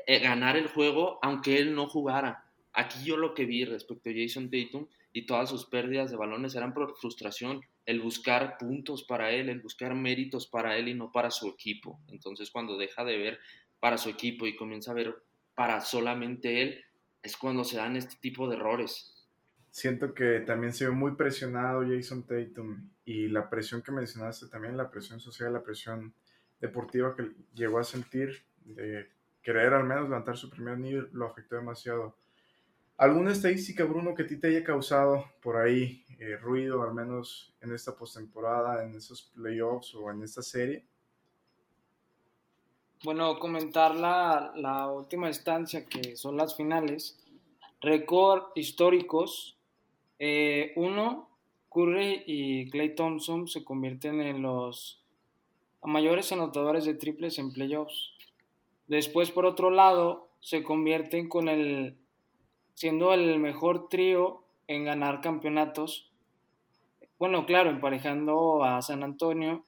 ganar 0.07 0.57
el 0.57 0.69
juego 0.69 1.19
aunque 1.23 1.59
él 1.59 1.75
no 1.75 1.89
jugara. 1.89 2.45
Aquí 2.73 3.05
yo 3.05 3.17
lo 3.17 3.35
que 3.35 3.47
vi 3.47 3.65
respecto 3.65 4.11
a 4.11 4.13
Jason 4.15 4.51
Tatum 4.51 4.87
y 5.13 5.27
todas 5.27 5.49
sus 5.49 5.65
pérdidas 5.67 6.11
de 6.11 6.17
balones 6.17 6.55
eran 6.55 6.75
por 6.75 6.95
frustración 6.97 7.61
el 7.87 8.01
buscar 8.01 8.59
puntos 8.59 9.05
para 9.05 9.31
él, 9.31 9.49
el 9.49 9.61
buscar 9.61 9.95
méritos 9.95 10.47
para 10.47 10.77
él 10.77 10.89
y 10.89 10.95
no 10.95 11.11
para 11.11 11.31
su 11.31 11.49
equipo. 11.49 12.01
Entonces 12.09 12.51
cuando 12.51 12.77
deja 12.77 13.05
de 13.05 13.17
ver 13.17 13.39
para 13.81 13.97
su 13.97 14.11
equipo 14.11 14.47
y 14.47 14.57
comienza 14.57 14.91
a 14.91 14.95
ver 14.95 15.15
para 15.55 15.81
solamente 15.81 16.63
él, 16.63 16.85
es 17.23 17.37
cuando 17.37 17.65
se 17.65 17.77
dan 17.77 17.97
este 17.97 18.17
tipo 18.21 18.49
de 18.49 18.57
errores. 18.57 19.27
Siento 19.71 20.15
que 20.15 20.41
también 20.41 20.73
se 20.73 20.87
ve 20.87 20.91
muy 20.91 21.17
presionado 21.17 21.85
Jason 21.87 22.27
Tatum 22.27 22.91
y 23.05 23.29
la 23.29 23.49
presión 23.51 23.83
que 23.83 23.93
mencionaste 23.93 24.49
también, 24.49 24.77
la 24.77 24.91
presión 24.91 25.21
social, 25.21 25.53
la 25.53 25.63
presión 25.63 26.15
deportiva 26.61 27.15
que 27.15 27.31
llegó 27.55 27.79
a 27.79 27.85
sentir 27.85 28.45
de 28.65 29.09
querer 29.47 29.73
al 29.75 29.85
menos 29.85 30.09
levantar 30.09 30.37
su 30.37 30.51
primer 30.51 30.77
nivel, 30.77 31.09
lo 31.13 31.27
afectó 31.27 31.55
demasiado. 31.55 32.17
¿Alguna 32.97 33.31
estadística, 33.31 33.85
Bruno, 33.85 34.13
que 34.13 34.25
a 34.25 34.27
ti 34.27 34.41
te 34.41 34.49
haya 34.49 34.65
causado 34.65 35.25
por 35.41 35.57
ahí 35.57 36.05
eh, 36.19 36.37
ruido, 36.37 36.83
al 36.83 36.93
menos 36.93 37.55
en 37.61 37.73
esta 37.73 37.95
postemporada, 37.95 38.83
en 38.83 38.97
esos 38.97 39.23
playoffs 39.37 39.95
o 39.95 40.11
en 40.11 40.25
esta 40.25 40.43
serie? 40.43 40.85
Bueno, 43.05 43.39
comentar 43.39 43.95
la, 43.95 44.53
la 44.57 44.91
última 44.91 45.29
instancia, 45.29 45.87
que 45.87 46.17
son 46.17 46.37
las 46.37 46.57
finales. 46.57 47.17
Récord 47.81 48.47
históricos. 48.57 49.57
Eh, 50.19 50.73
uno, 50.75 51.29
Curry 51.73 52.25
y 52.27 52.69
Clay 52.71 52.97
Thompson 52.97 53.47
se 53.47 53.63
convierten 53.63 54.21
en 54.23 54.43
los 54.43 55.05
mayores 55.85 56.33
anotadores 56.33 56.85
de 56.85 56.95
triples 56.95 57.39
en 57.39 57.53
playoffs. 57.53 58.16
Después, 58.89 59.31
por 59.31 59.47
otro 59.47 59.71
lado, 59.71 60.29
se 60.41 60.63
convierten 60.63 61.29
con 61.29 61.49
el 61.49 61.97
siendo 62.75 63.15
el 63.15 63.39
mejor 63.39 63.89
trío 63.89 64.43
en 64.69 64.85
ganar 64.85 65.21
campeonatos. 65.23 66.11
Bueno, 67.19 67.47
claro, 67.47 67.71
emparejando 67.71 68.63
a 68.63 68.83
San 68.83 69.03
Antonio 69.03 69.65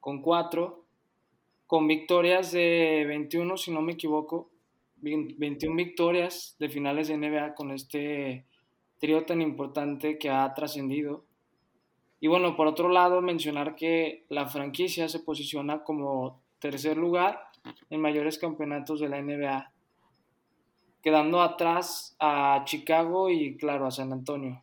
con 0.00 0.22
cuatro, 0.22 0.84
con 1.66 1.88
victorias 1.88 2.52
de 2.52 3.04
21, 3.08 3.56
si 3.56 3.72
no 3.72 3.82
me 3.82 3.92
equivoco, 3.92 4.48
21 5.00 5.76
victorias 5.76 6.56
de 6.60 6.68
finales 6.68 7.08
de 7.08 7.16
NBA 7.16 7.54
con 7.54 7.72
este 7.72 8.46
trío 9.00 9.24
tan 9.26 9.42
importante 9.42 10.16
que 10.16 10.30
ha 10.30 10.54
trascendido. 10.54 11.24
Y 12.20 12.28
bueno, 12.28 12.56
por 12.56 12.68
otro 12.68 12.88
lado, 12.88 13.20
mencionar 13.20 13.74
que 13.74 14.24
la 14.28 14.46
franquicia 14.46 15.08
se 15.08 15.20
posiciona 15.20 15.82
como 15.82 16.40
tercer 16.60 16.96
lugar 16.96 17.47
en 17.90 18.00
mayores 18.00 18.38
campeonatos 18.38 19.00
de 19.00 19.08
la 19.08 19.20
NBA, 19.20 19.72
quedando 21.02 21.40
atrás 21.40 22.16
a 22.18 22.62
Chicago 22.64 23.30
y 23.30 23.56
claro, 23.56 23.86
a 23.86 23.90
San 23.90 24.12
Antonio. 24.12 24.62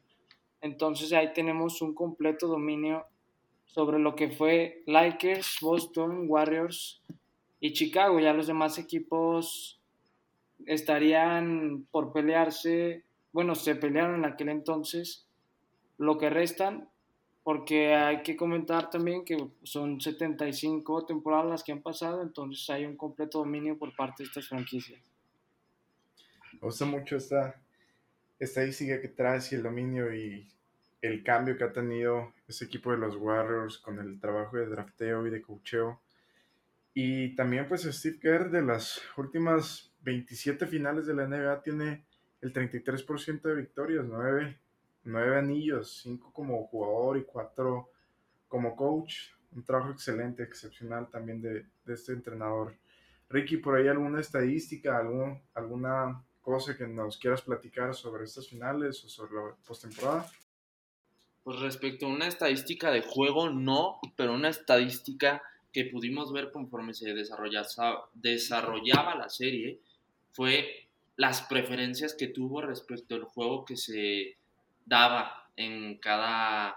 Entonces 0.61 1.13
ahí 1.13 1.31
tenemos 1.33 1.81
un 1.81 1.93
completo 1.93 2.47
dominio 2.47 3.05
sobre 3.65 3.99
lo 3.99 4.15
que 4.15 4.29
fue 4.29 4.83
Lakers, 4.85 5.57
Boston, 5.61 6.25
Warriors 6.27 7.01
y 7.59 7.73
Chicago. 7.73 8.19
Ya 8.19 8.33
los 8.33 8.47
demás 8.47 8.77
equipos 8.77 9.79
estarían 10.65 11.85
por 11.91 12.13
pelearse, 12.13 13.03
bueno, 13.31 13.55
se 13.55 13.75
pelearon 13.75 14.15
en 14.15 14.25
aquel 14.25 14.49
entonces 14.49 15.27
lo 15.97 16.17
que 16.17 16.29
restan, 16.29 16.89
porque 17.45 17.93
hay 17.93 18.23
que 18.23 18.35
comentar 18.35 18.89
también 18.89 19.23
que 19.23 19.37
son 19.61 20.01
75 20.01 21.05
temporadas 21.05 21.45
las 21.45 21.63
que 21.63 21.71
han 21.71 21.83
pasado, 21.83 22.23
entonces 22.23 22.67
hay 22.71 22.87
un 22.87 22.97
completo 22.97 23.37
dominio 23.37 23.77
por 23.77 23.95
parte 23.95 24.23
de 24.23 24.29
estas 24.29 24.47
franquicias. 24.47 24.99
Me 26.53 26.59
gusta 26.61 26.85
mucho 26.85 27.17
esta 27.17 27.61
estadística 28.39 28.99
que 28.99 29.09
traes 29.09 29.51
y 29.51 29.55
el 29.55 29.61
dominio 29.61 30.11
y 30.11 30.51
el 31.03 31.23
cambio 31.23 31.55
que 31.55 31.65
ha 31.65 31.71
tenido 31.71 32.33
ese 32.47 32.65
equipo 32.65 32.89
de 32.89 32.97
los 32.97 33.15
Warriors 33.15 33.77
con 33.77 33.99
el 33.99 34.19
trabajo 34.19 34.57
de 34.57 34.65
drafteo 34.65 35.27
y 35.27 35.29
de 35.29 35.43
cocheo. 35.43 36.01
Y 36.95 37.35
también 37.35 37.67
pues 37.67 37.83
Steve 37.83 38.17
Kerr 38.19 38.49
de 38.49 38.63
las 38.63 38.99
últimas 39.17 39.93
27 40.01 40.65
finales 40.65 41.05
de 41.05 41.13
la 41.13 41.27
NBA 41.27 41.61
tiene 41.61 42.05
el 42.41 42.51
33% 42.51 43.43
de 43.43 43.55
victorias, 43.55 44.03
9, 44.03 44.57
9 45.05 45.37
anillos, 45.37 46.01
5 46.03 46.31
como 46.33 46.65
jugador 46.67 47.17
y 47.17 47.23
4 47.23 47.89
como 48.47 48.75
coach. 48.75 49.29
Un 49.55 49.63
trabajo 49.63 49.91
excelente, 49.91 50.43
excepcional 50.43 51.09
también 51.09 51.41
de, 51.41 51.65
de 51.85 51.93
este 51.93 52.11
entrenador. 52.11 52.75
Ricky, 53.29 53.57
¿por 53.57 53.75
ahí 53.75 53.87
alguna 53.87 54.19
estadística, 54.19 54.97
algún, 54.97 55.41
alguna 55.53 56.21
cosa 56.41 56.77
que 56.77 56.87
nos 56.87 57.17
quieras 57.17 57.41
platicar 57.41 57.95
sobre 57.95 58.25
estas 58.25 58.47
finales 58.47 59.03
o 59.03 59.09
sobre 59.09 59.33
la 59.33 59.55
postemporada? 59.65 60.29
Pues 61.43 61.59
respecto 61.59 62.05
a 62.05 62.09
una 62.09 62.27
estadística 62.27 62.91
de 62.91 63.01
juego, 63.01 63.49
no, 63.49 63.99
pero 64.15 64.33
una 64.33 64.49
estadística 64.49 65.41
que 65.71 65.85
pudimos 65.85 66.31
ver 66.31 66.51
conforme 66.51 66.93
se 66.93 67.13
desarrollaba 67.13 69.15
la 69.15 69.29
serie 69.29 69.79
fue 70.31 70.87
las 71.17 71.41
preferencias 71.41 72.13
que 72.13 72.27
tuvo 72.27 72.61
respecto 72.61 73.15
al 73.15 73.23
juego 73.23 73.65
que 73.65 73.75
se 73.75 74.37
daba 74.85 75.49
en 75.55 75.97
cada 75.97 76.75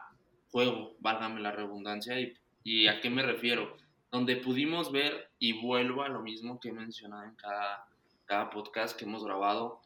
juego, 0.50 0.96
válgame 1.00 1.40
la 1.40 1.52
redundancia, 1.52 2.18
y, 2.20 2.34
y 2.64 2.86
a 2.86 3.00
qué 3.00 3.10
me 3.10 3.22
refiero, 3.22 3.76
donde 4.10 4.36
pudimos 4.36 4.90
ver, 4.90 5.30
y 5.38 5.60
vuelvo 5.60 6.02
a 6.02 6.08
lo 6.08 6.22
mismo 6.22 6.58
que 6.58 6.70
he 6.70 6.72
mencionado 6.72 7.24
en 7.24 7.34
cada, 7.36 7.86
cada 8.24 8.50
podcast 8.50 8.96
que 8.96 9.04
hemos 9.04 9.24
grabado, 9.24 9.80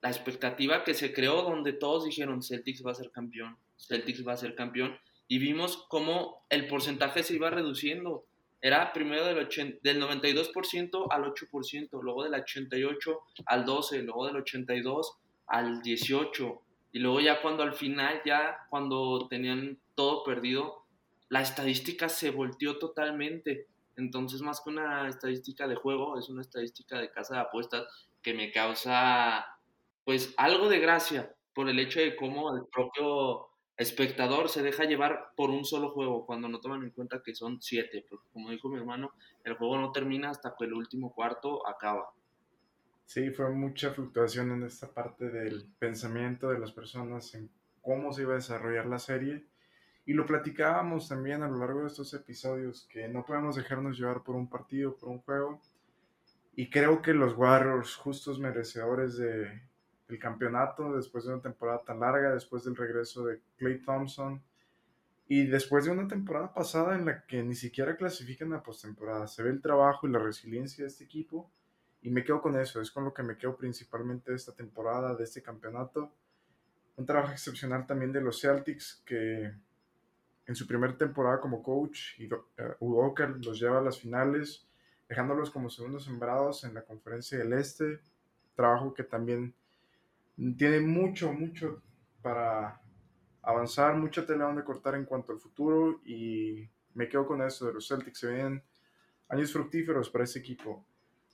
la 0.00 0.10
expectativa 0.10 0.84
que 0.84 0.94
se 0.94 1.12
creó 1.12 1.42
donde 1.42 1.72
todos 1.72 2.04
dijeron 2.04 2.42
Celtics 2.42 2.84
va 2.86 2.92
a 2.92 2.94
ser 2.94 3.10
campeón, 3.10 3.56
Celtics 3.76 4.26
va 4.26 4.34
a 4.34 4.36
ser 4.36 4.54
campeón. 4.54 4.96
Y 5.26 5.38
vimos 5.38 5.84
cómo 5.88 6.46
el 6.48 6.68
porcentaje 6.68 7.22
se 7.22 7.34
iba 7.34 7.50
reduciendo. 7.50 8.24
Era 8.60 8.92
primero 8.92 9.24
del, 9.24 9.36
del 9.82 10.02
92% 10.02 11.06
al 11.10 11.24
8%, 11.24 12.02
luego 12.02 12.24
del 12.24 12.32
88% 12.32 13.18
al 13.46 13.64
12%, 13.66 14.04
luego 14.04 14.26
del 14.26 14.36
82% 14.36 15.04
al 15.46 15.82
18%. 15.82 16.60
Y 16.92 17.00
luego 17.00 17.20
ya 17.20 17.42
cuando 17.42 17.62
al 17.62 17.74
final, 17.74 18.22
ya 18.24 18.66
cuando 18.70 19.28
tenían 19.28 19.78
todo 19.94 20.24
perdido, 20.24 20.84
la 21.28 21.42
estadística 21.42 22.08
se 22.08 22.30
volteó 22.30 22.78
totalmente. 22.78 23.66
Entonces, 23.96 24.40
más 24.42 24.60
que 24.60 24.70
una 24.70 25.08
estadística 25.08 25.66
de 25.68 25.74
juego, 25.76 26.18
es 26.18 26.28
una 26.28 26.40
estadística 26.42 26.98
de 26.98 27.10
casa 27.10 27.34
de 27.34 27.40
apuestas 27.40 27.86
que 28.22 28.34
me 28.34 28.52
causa, 28.52 29.44
pues, 30.04 30.34
algo 30.36 30.68
de 30.68 30.78
gracia 30.80 31.34
por 31.54 31.68
el 31.68 31.78
hecho 31.78 32.00
de 32.00 32.16
cómo 32.16 32.54
el 32.56 32.64
propio 32.72 33.48
espectador 33.76 34.48
se 34.48 34.62
deja 34.62 34.84
llevar 34.84 35.32
por 35.36 35.50
un 35.50 35.64
solo 35.64 35.90
juego 35.90 36.26
cuando 36.26 36.48
no 36.48 36.60
toman 36.60 36.82
en 36.82 36.90
cuenta 36.90 37.22
que 37.24 37.34
son 37.34 37.60
siete, 37.62 38.04
porque 38.08 38.26
como 38.32 38.50
dijo 38.50 38.68
mi 38.68 38.76
hermano, 38.76 39.12
el 39.44 39.54
juego 39.54 39.78
no 39.78 39.92
termina 39.92 40.30
hasta 40.30 40.54
que 40.58 40.64
el 40.64 40.74
último 40.74 41.14
cuarto 41.14 41.66
acaba. 41.66 42.10
Sí, 43.08 43.30
fue 43.30 43.48
mucha 43.48 43.90
fluctuación 43.90 44.50
en 44.50 44.64
esta 44.64 44.86
parte 44.86 45.30
del 45.30 45.64
pensamiento 45.78 46.50
de 46.50 46.58
las 46.58 46.72
personas 46.72 47.34
en 47.34 47.48
cómo 47.80 48.12
se 48.12 48.20
iba 48.20 48.32
a 48.32 48.36
desarrollar 48.36 48.84
la 48.84 48.98
serie. 48.98 49.46
Y 50.04 50.12
lo 50.12 50.26
platicábamos 50.26 51.08
también 51.08 51.42
a 51.42 51.48
lo 51.48 51.56
largo 51.56 51.80
de 51.80 51.86
estos 51.86 52.12
episodios, 52.12 52.86
que 52.92 53.08
no 53.08 53.24
podemos 53.24 53.56
dejarnos 53.56 53.98
llevar 53.98 54.22
por 54.22 54.36
un 54.36 54.46
partido, 54.46 54.94
por 54.94 55.08
un 55.08 55.20
juego. 55.20 55.58
Y 56.54 56.68
creo 56.68 57.00
que 57.00 57.14
los 57.14 57.34
Warriors, 57.34 57.96
justos 57.96 58.38
merecedores 58.38 59.16
de, 59.16 59.62
el 60.08 60.18
campeonato 60.18 60.94
después 60.94 61.24
de 61.24 61.32
una 61.32 61.40
temporada 61.40 61.82
tan 61.86 62.00
larga, 62.00 62.34
después 62.34 62.64
del 62.64 62.76
regreso 62.76 63.24
de 63.24 63.40
Clay 63.56 63.80
Thompson 63.80 64.42
y 65.28 65.46
después 65.46 65.86
de 65.86 65.92
una 65.92 66.06
temporada 66.06 66.52
pasada 66.52 66.94
en 66.94 67.06
la 67.06 67.24
que 67.24 67.42
ni 67.42 67.54
siquiera 67.54 67.96
clasifican 67.96 68.52
a 68.52 68.62
postemporada. 68.62 69.26
Se 69.26 69.42
ve 69.42 69.48
el 69.48 69.62
trabajo 69.62 70.06
y 70.06 70.10
la 70.10 70.18
resiliencia 70.18 70.84
de 70.84 70.90
este 70.90 71.04
equipo 71.04 71.50
y 72.00 72.10
me 72.10 72.24
quedo 72.24 72.40
con 72.40 72.58
eso, 72.58 72.80
es 72.80 72.90
con 72.90 73.04
lo 73.04 73.12
que 73.12 73.22
me 73.22 73.36
quedo 73.36 73.56
principalmente 73.56 74.30
de 74.30 74.36
esta 74.36 74.54
temporada, 74.54 75.14
de 75.14 75.24
este 75.24 75.42
campeonato. 75.42 76.12
Un 76.96 77.06
trabajo 77.06 77.32
excepcional 77.32 77.86
también 77.86 78.12
de 78.12 78.20
los 78.20 78.40
Celtics 78.40 79.02
que 79.04 79.52
en 80.46 80.54
su 80.54 80.66
primera 80.66 80.96
temporada 80.96 81.40
como 81.40 81.62
coach, 81.62 82.18
y 82.18 82.28
Walker 82.80 83.28
los 83.44 83.60
lleva 83.60 83.78
a 83.78 83.82
las 83.82 84.00
finales, 84.00 84.66
dejándolos 85.08 85.50
como 85.50 85.68
segundos 85.68 86.04
sembrados 86.04 86.64
en 86.64 86.74
la 86.74 86.82
conferencia 86.82 87.38
del 87.38 87.52
Este. 87.52 88.00
Trabajo 88.54 88.94
que 88.94 89.04
también 89.04 89.54
tiene 90.56 90.80
mucho, 90.80 91.32
mucho 91.32 91.82
para 92.22 92.80
avanzar, 93.42 93.96
mucha 93.96 94.24
tela 94.24 94.46
donde 94.46 94.64
cortar 94.64 94.94
en 94.94 95.04
cuanto 95.04 95.32
al 95.32 95.38
futuro 95.38 96.00
y 96.04 96.68
me 96.94 97.08
quedo 97.08 97.26
con 97.26 97.42
eso 97.42 97.66
de 97.66 97.74
los 97.74 97.86
Celtics. 97.86 98.18
Se 98.18 98.28
ven 98.28 98.62
años 99.28 99.52
fructíferos 99.52 100.08
para 100.10 100.24
ese 100.24 100.38
equipo. 100.38 100.84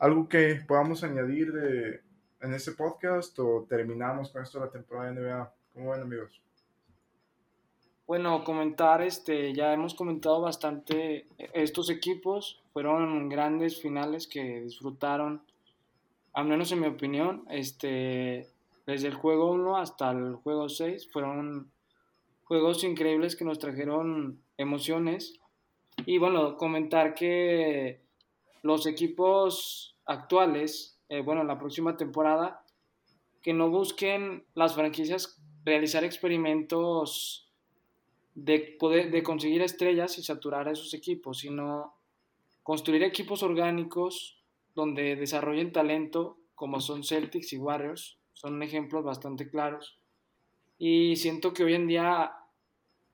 ¿Algo 0.04 0.28
que 0.28 0.56
podamos 0.68 1.02
añadir 1.02 1.50
de, 1.50 2.02
en 2.42 2.52
este 2.52 2.72
podcast 2.72 3.38
o 3.38 3.64
terminamos 3.66 4.28
con 4.28 4.42
esto 4.42 4.60
la 4.60 4.70
temporada 4.70 5.10
de 5.10 5.18
NBA? 5.18 5.54
¿Cómo 5.72 5.92
ven 5.92 6.02
amigos? 6.02 6.42
Bueno, 8.06 8.44
comentar, 8.44 9.00
este, 9.00 9.54
ya 9.54 9.72
hemos 9.72 9.94
comentado 9.94 10.42
bastante 10.42 11.26
estos 11.54 11.88
equipos, 11.88 12.62
fueron 12.74 13.30
grandes 13.30 13.80
finales 13.80 14.26
que 14.26 14.60
disfrutaron, 14.60 15.40
al 16.34 16.44
menos 16.44 16.70
en 16.72 16.80
mi 16.80 16.86
opinión, 16.86 17.46
este, 17.48 18.50
desde 18.86 19.08
el 19.08 19.14
juego 19.14 19.52
1 19.52 19.78
hasta 19.78 20.10
el 20.10 20.34
juego 20.34 20.68
6 20.68 21.10
fueron 21.10 21.70
juegos 22.44 22.84
increíbles 22.84 23.36
que 23.36 23.46
nos 23.46 23.58
trajeron 23.58 24.38
emociones. 24.58 25.40
Y 26.04 26.18
bueno, 26.18 26.58
comentar 26.58 27.14
que 27.14 28.02
los 28.60 28.86
equipos 28.86 29.93
actuales, 30.06 31.00
eh, 31.08 31.20
bueno, 31.20 31.44
la 31.44 31.58
próxima 31.58 31.96
temporada, 31.96 32.64
que 33.42 33.52
no 33.52 33.70
busquen 33.70 34.46
las 34.54 34.74
franquicias 34.74 35.40
realizar 35.64 36.04
experimentos 36.04 37.50
de, 38.34 38.76
poder, 38.78 39.10
de 39.10 39.22
conseguir 39.22 39.62
estrellas 39.62 40.18
y 40.18 40.22
saturar 40.22 40.68
a 40.68 40.72
esos 40.72 40.94
equipos, 40.94 41.38
sino 41.38 41.94
construir 42.62 43.02
equipos 43.02 43.42
orgánicos 43.42 44.42
donde 44.74 45.16
desarrollen 45.16 45.72
talento 45.72 46.38
como 46.54 46.80
son 46.80 47.04
Celtics 47.04 47.52
y 47.52 47.58
Warriors 47.58 48.18
son 48.32 48.62
ejemplos 48.62 49.04
bastante 49.04 49.48
claros. 49.48 49.98
Y 50.78 51.16
siento 51.16 51.52
que 51.52 51.64
hoy 51.64 51.74
en 51.74 51.86
día 51.86 52.32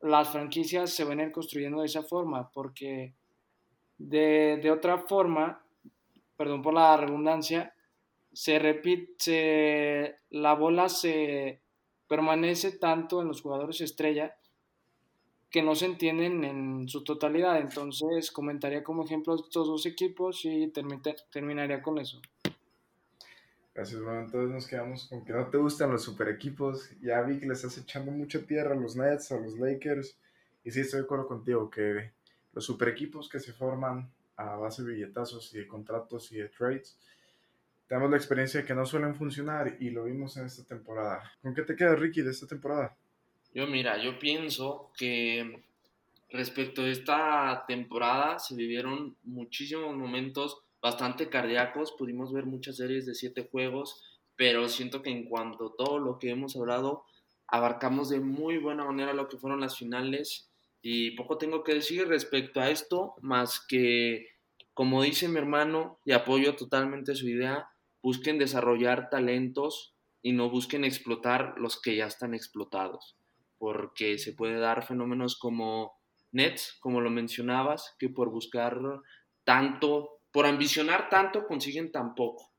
las 0.00 0.30
franquicias 0.30 0.90
se 0.90 1.04
van 1.04 1.20
a 1.20 1.24
ir 1.24 1.32
construyendo 1.32 1.80
de 1.80 1.86
esa 1.86 2.02
forma, 2.02 2.50
porque 2.50 3.14
de, 3.98 4.70
otra 4.70 4.98
forma, 4.98 5.62
perdón 6.40 6.62
por 6.62 6.72
la 6.72 6.96
redundancia, 6.96 7.74
se 8.32 8.58
repite, 8.58 10.16
la 10.30 10.54
bola 10.54 10.88
se 10.88 11.60
permanece 12.08 12.78
tanto 12.78 13.20
en 13.20 13.28
los 13.28 13.42
jugadores 13.42 13.82
estrella 13.82 14.34
que 15.50 15.62
no 15.62 15.74
se 15.74 15.84
entienden 15.84 16.42
en 16.44 16.88
su 16.88 17.04
totalidad. 17.04 17.60
Entonces, 17.60 18.30
comentaría 18.30 18.82
como 18.82 19.04
ejemplo 19.04 19.34
estos 19.34 19.66
dos 19.66 19.84
equipos 19.84 20.40
y 20.46 20.72
terminaría 21.30 21.82
con 21.82 21.98
eso. 21.98 22.22
Gracias, 23.74 24.00
bueno, 24.02 24.20
entonces 24.20 24.50
nos 24.50 24.66
quedamos 24.66 25.08
con 25.08 25.22
que 25.22 25.34
no 25.34 25.46
te 25.48 25.58
gustan 25.58 25.90
los 25.90 26.02
super 26.02 26.28
equipos. 26.28 26.90
Ya 27.02 27.20
vi 27.20 27.38
que 27.38 27.44
le 27.44 27.52
estás 27.52 27.76
echando 27.76 28.12
mucha 28.12 28.40
tierra 28.46 28.72
a 28.72 28.78
los 28.78 28.96
Nets, 28.96 29.30
a 29.30 29.38
los 29.38 29.58
Lakers. 29.58 30.16
Y 30.64 30.70
sí, 30.70 30.80
estoy 30.80 31.00
de 31.00 31.04
acuerdo 31.04 31.28
contigo 31.28 31.68
que 31.68 32.12
los 32.54 32.64
super 32.64 32.88
equipos 32.88 33.28
que 33.28 33.40
se 33.40 33.52
forman 33.52 34.10
a 34.40 34.56
base 34.56 34.82
de 34.82 34.92
billetazos 34.92 35.52
y 35.54 35.58
de 35.58 35.68
contratos 35.68 36.32
y 36.32 36.36
de 36.36 36.48
trades, 36.48 36.96
tenemos 37.86 38.10
la 38.10 38.16
experiencia 38.16 38.60
de 38.60 38.66
que 38.66 38.74
no 38.74 38.86
suelen 38.86 39.16
funcionar 39.16 39.76
y 39.80 39.90
lo 39.90 40.04
vimos 40.04 40.36
en 40.36 40.46
esta 40.46 40.64
temporada. 40.64 41.32
¿Con 41.42 41.54
qué 41.54 41.62
te 41.62 41.74
queda, 41.74 41.96
Ricky, 41.96 42.22
de 42.22 42.30
esta 42.30 42.46
temporada? 42.46 42.96
Yo, 43.52 43.66
mira, 43.66 44.00
yo 44.02 44.18
pienso 44.18 44.92
que 44.96 45.64
respecto 46.30 46.82
a 46.82 46.88
esta 46.88 47.64
temporada 47.66 48.38
se 48.38 48.54
vivieron 48.54 49.16
muchísimos 49.24 49.96
momentos 49.96 50.62
bastante 50.80 51.28
cardíacos. 51.28 51.92
Pudimos 51.92 52.32
ver 52.32 52.46
muchas 52.46 52.76
series 52.76 53.06
de 53.06 53.14
siete 53.14 53.48
juegos, 53.50 54.04
pero 54.36 54.68
siento 54.68 55.02
que 55.02 55.10
en 55.10 55.24
cuanto 55.28 55.66
a 55.66 55.76
todo 55.76 55.98
lo 55.98 56.18
que 56.18 56.30
hemos 56.30 56.56
hablado, 56.56 57.04
abarcamos 57.48 58.08
de 58.08 58.20
muy 58.20 58.58
buena 58.58 58.84
manera 58.84 59.12
lo 59.12 59.28
que 59.28 59.36
fueron 59.36 59.60
las 59.60 59.76
finales. 59.76 60.49
Y 60.82 61.12
poco 61.12 61.38
tengo 61.38 61.62
que 61.62 61.74
decir 61.74 62.08
respecto 62.08 62.60
a 62.60 62.70
esto, 62.70 63.14
más 63.20 63.64
que, 63.66 64.28
como 64.72 65.02
dice 65.02 65.28
mi 65.28 65.38
hermano, 65.38 65.98
y 66.04 66.12
apoyo 66.12 66.56
totalmente 66.56 67.14
su 67.14 67.28
idea, 67.28 67.68
busquen 68.02 68.38
desarrollar 68.38 69.10
talentos 69.10 69.94
y 70.22 70.32
no 70.32 70.50
busquen 70.50 70.84
explotar 70.84 71.54
los 71.58 71.80
que 71.80 71.96
ya 71.96 72.06
están 72.06 72.34
explotados, 72.34 73.16
porque 73.58 74.18
se 74.18 74.32
puede 74.32 74.58
dar 74.58 74.86
fenómenos 74.86 75.38
como 75.38 75.98
Nets, 76.32 76.78
como 76.80 77.00
lo 77.00 77.10
mencionabas, 77.10 77.94
que 77.98 78.08
por 78.08 78.30
buscar 78.30 78.78
tanto, 79.44 80.20
por 80.32 80.46
ambicionar 80.46 81.08
tanto, 81.08 81.46
consiguen 81.46 81.92
tan 81.92 82.14
poco, 82.14 82.52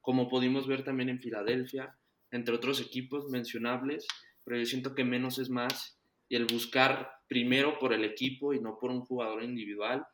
como 0.00 0.28
pudimos 0.28 0.66
ver 0.66 0.84
también 0.84 1.10
en 1.10 1.20
Filadelfia, 1.20 1.96
entre 2.30 2.54
otros 2.54 2.80
equipos 2.80 3.28
mencionables, 3.28 4.06
pero 4.44 4.58
yo 4.58 4.64
siento 4.64 4.94
que 4.94 5.04
menos 5.04 5.38
es 5.38 5.50
más 5.50 5.97
y 6.28 6.36
el 6.36 6.46
buscar 6.46 7.10
primero 7.28 7.78
por 7.78 7.92
el 7.92 8.04
equipo 8.04 8.52
y 8.52 8.60
no 8.60 8.78
por 8.78 8.90
un 8.90 9.00
jugador 9.00 9.42
individual 9.42 10.06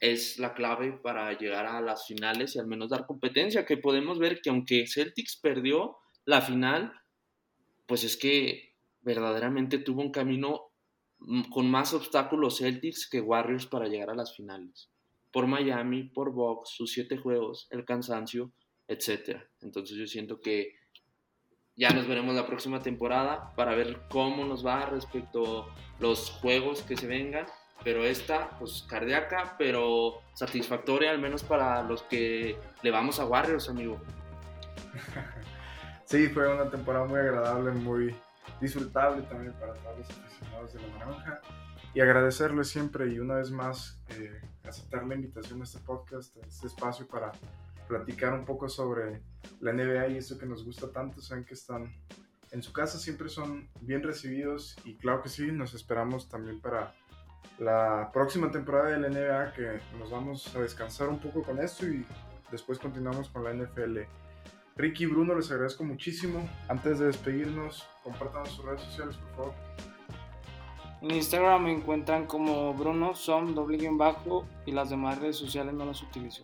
es 0.00 0.38
la 0.38 0.54
clave 0.54 0.92
para 0.92 1.36
llegar 1.38 1.66
a 1.66 1.80
las 1.80 2.06
finales 2.06 2.54
y 2.54 2.58
al 2.58 2.66
menos 2.66 2.90
dar 2.90 3.06
competencia, 3.06 3.64
que 3.64 3.78
podemos 3.78 4.18
ver 4.18 4.40
que 4.40 4.50
aunque 4.50 4.86
Celtics 4.86 5.38
perdió 5.40 5.96
la 6.24 6.42
final, 6.42 6.92
pues 7.86 8.04
es 8.04 8.16
que 8.16 8.74
verdaderamente 9.00 9.78
tuvo 9.78 10.02
un 10.02 10.10
camino 10.10 10.72
con 11.50 11.70
más 11.70 11.94
obstáculos 11.94 12.58
Celtics 12.58 13.08
que 13.08 13.20
Warriors 13.20 13.66
para 13.66 13.88
llegar 13.88 14.10
a 14.10 14.14
las 14.14 14.36
finales. 14.36 14.90
Por 15.32 15.46
Miami, 15.46 16.04
por 16.04 16.32
Box, 16.32 16.70
sus 16.70 16.92
siete 16.92 17.16
juegos, 17.16 17.66
el 17.70 17.84
cansancio, 17.84 18.52
etc. 18.88 19.40
Entonces 19.60 19.96
yo 19.96 20.06
siento 20.06 20.40
que 20.40 20.74
ya 21.76 21.90
nos 21.90 22.08
veremos 22.08 22.34
la 22.34 22.46
próxima 22.46 22.80
temporada 22.80 23.52
para 23.54 23.74
ver 23.74 24.00
cómo 24.08 24.44
nos 24.44 24.64
va 24.66 24.86
respecto 24.86 25.64
a 25.64 25.66
los 26.00 26.30
juegos 26.30 26.82
que 26.82 26.96
se 26.96 27.06
vengan. 27.06 27.46
Pero 27.84 28.04
esta, 28.04 28.50
pues 28.58 28.84
cardíaca, 28.88 29.54
pero 29.58 30.22
satisfactoria, 30.32 31.10
al 31.10 31.18
menos 31.18 31.44
para 31.44 31.82
los 31.82 32.02
que 32.02 32.58
le 32.82 32.90
vamos 32.90 33.20
a 33.20 33.26
Warriors, 33.26 33.68
amigo. 33.68 34.00
Sí, 36.06 36.28
fue 36.28 36.46
una 36.46 36.70
temporada 36.70 37.04
muy 37.04 37.18
agradable, 37.18 37.72
muy 37.72 38.14
disfrutable 38.60 39.22
también 39.22 39.52
para 39.54 39.74
todos 39.74 39.98
los 39.98 40.10
aficionados 40.10 40.72
de 40.72 40.80
la 40.80 40.98
naranja. 40.98 41.40
Y 41.94 42.00
agradecerles 42.00 42.68
siempre 42.68 43.08
y 43.12 43.18
una 43.18 43.34
vez 43.34 43.50
más 43.50 43.98
eh, 44.10 44.40
aceptar 44.64 45.04
la 45.04 45.16
invitación 45.16 45.60
a 45.62 45.64
este 45.64 45.80
podcast, 45.80 46.36
a 46.36 46.46
este 46.46 46.68
espacio 46.68 47.08
para 47.08 47.32
platicar 47.86 48.34
un 48.34 48.44
poco 48.44 48.68
sobre 48.68 49.22
la 49.60 49.72
NBA 49.72 50.08
y 50.08 50.16
eso 50.18 50.38
que 50.38 50.46
nos 50.46 50.64
gusta 50.64 50.90
tanto. 50.90 51.20
Saben 51.20 51.44
que 51.44 51.54
están 51.54 51.92
en 52.52 52.62
su 52.62 52.72
casa, 52.72 52.98
siempre 52.98 53.28
son 53.28 53.68
bien 53.80 54.02
recibidos 54.02 54.76
y 54.84 54.96
claro 54.96 55.22
que 55.22 55.28
sí, 55.28 55.50
nos 55.52 55.74
esperamos 55.74 56.28
también 56.28 56.60
para 56.60 56.94
la 57.58 58.10
próxima 58.12 58.50
temporada 58.50 58.90
de 58.90 58.98
la 58.98 59.08
NBA 59.08 59.52
que 59.54 59.80
nos 59.98 60.10
vamos 60.10 60.54
a 60.54 60.60
descansar 60.60 61.08
un 61.08 61.18
poco 61.18 61.42
con 61.42 61.58
esto 61.58 61.86
y 61.86 62.04
después 62.50 62.78
continuamos 62.78 63.28
con 63.28 63.44
la 63.44 63.52
NFL. 63.52 64.00
Ricky 64.76 65.04
y 65.04 65.06
Bruno, 65.06 65.34
les 65.34 65.50
agradezco 65.50 65.84
muchísimo. 65.84 66.46
Antes 66.68 66.98
de 66.98 67.06
despedirnos, 67.06 67.88
compartan 68.04 68.44
sus 68.46 68.64
redes 68.64 68.82
sociales, 68.82 69.16
por 69.16 69.30
favor. 69.36 69.54
En 71.00 71.10
Instagram 71.12 71.64
me 71.64 71.72
encuentran 71.72 72.26
como 72.26 72.74
Bruno 72.74 73.14
Som, 73.14 73.54
doble 73.54 73.78
guion 73.78 73.96
bajo, 73.96 74.46
y 74.66 74.72
las 74.72 74.90
demás 74.90 75.18
redes 75.18 75.36
sociales 75.36 75.72
no 75.74 75.86
las 75.86 76.02
utilizo. 76.02 76.42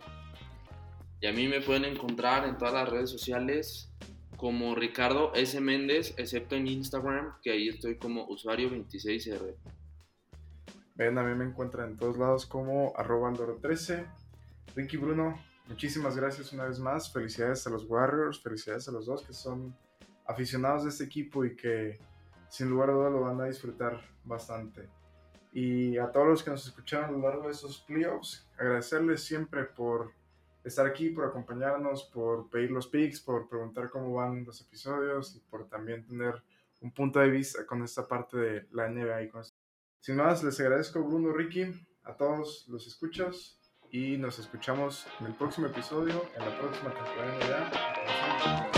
Y 1.22 1.28
a 1.28 1.32
mí 1.32 1.46
me 1.46 1.60
pueden 1.60 1.84
encontrar 1.84 2.48
en 2.48 2.58
todas 2.58 2.74
las 2.74 2.88
redes 2.88 3.08
sociales 3.08 3.88
como 4.36 4.74
Ricardo 4.74 5.32
S. 5.36 5.60
Méndez, 5.60 6.14
excepto 6.16 6.56
en 6.56 6.66
Instagram, 6.66 7.36
que 7.40 7.52
ahí 7.52 7.68
estoy 7.68 7.96
como 7.96 8.26
usuario 8.26 8.68
26R. 8.68 9.54
Ven, 10.96 11.18
a 11.18 11.22
mí 11.22 11.34
me 11.36 11.44
encuentran 11.44 11.90
en 11.90 11.96
todos 11.96 12.18
lados 12.18 12.44
como 12.44 12.92
arroba 12.96 13.32
13 13.32 14.04
Ricky 14.74 14.96
Bruno, 14.96 15.40
muchísimas 15.68 16.16
gracias 16.16 16.52
una 16.52 16.64
vez 16.64 16.80
más. 16.80 17.12
Felicidades 17.12 17.64
a 17.68 17.70
los 17.70 17.84
Warriors, 17.88 18.42
felicidades 18.42 18.88
a 18.88 18.90
los 18.90 19.06
dos 19.06 19.22
que 19.22 19.32
son 19.32 19.76
aficionados 20.26 20.82
de 20.82 20.88
este 20.88 21.04
equipo 21.04 21.44
y 21.44 21.54
que 21.54 22.00
sin 22.48 22.68
lugar 22.68 22.90
a 22.90 22.94
dudas 22.94 23.12
lo 23.12 23.20
van 23.20 23.40
a 23.40 23.44
disfrutar 23.44 24.00
bastante. 24.24 24.88
Y 25.52 25.98
a 25.98 26.10
todos 26.10 26.26
los 26.26 26.42
que 26.42 26.50
nos 26.50 26.66
escucharon 26.66 27.10
a 27.10 27.12
lo 27.12 27.20
largo 27.20 27.44
de 27.44 27.52
esos 27.52 27.78
playoffs, 27.78 28.44
agradecerles 28.58 29.22
siempre 29.22 29.66
por 29.66 30.20
estar 30.64 30.86
aquí, 30.86 31.10
por 31.10 31.24
acompañarnos, 31.24 32.04
por 32.04 32.48
pedir 32.48 32.70
los 32.70 32.86
pics, 32.86 33.20
por 33.20 33.48
preguntar 33.48 33.90
cómo 33.90 34.14
van 34.14 34.44
los 34.44 34.60
episodios 34.60 35.34
y 35.36 35.40
por 35.40 35.68
también 35.68 36.06
tener 36.06 36.42
un 36.80 36.92
punto 36.92 37.20
de 37.20 37.30
vista 37.30 37.66
con 37.66 37.82
esta 37.82 38.06
parte 38.06 38.36
de 38.36 38.66
la 38.72 38.88
NBA. 38.88 39.22
Y 39.22 39.28
con 39.28 39.42
Sin 40.00 40.16
más, 40.16 40.42
les 40.42 40.58
agradezco 40.60 41.02
Bruno, 41.02 41.32
Ricky, 41.32 41.66
a 42.04 42.16
todos 42.16 42.66
los 42.68 42.86
escuchas 42.86 43.58
y 43.90 44.16
nos 44.16 44.38
escuchamos 44.38 45.06
en 45.20 45.26
el 45.26 45.34
próximo 45.34 45.66
episodio, 45.66 46.24
en 46.36 46.44
la 46.44 46.58
próxima 46.58 46.92
temporada 46.94 47.38
de 47.38 47.46
NBA. 47.46 48.71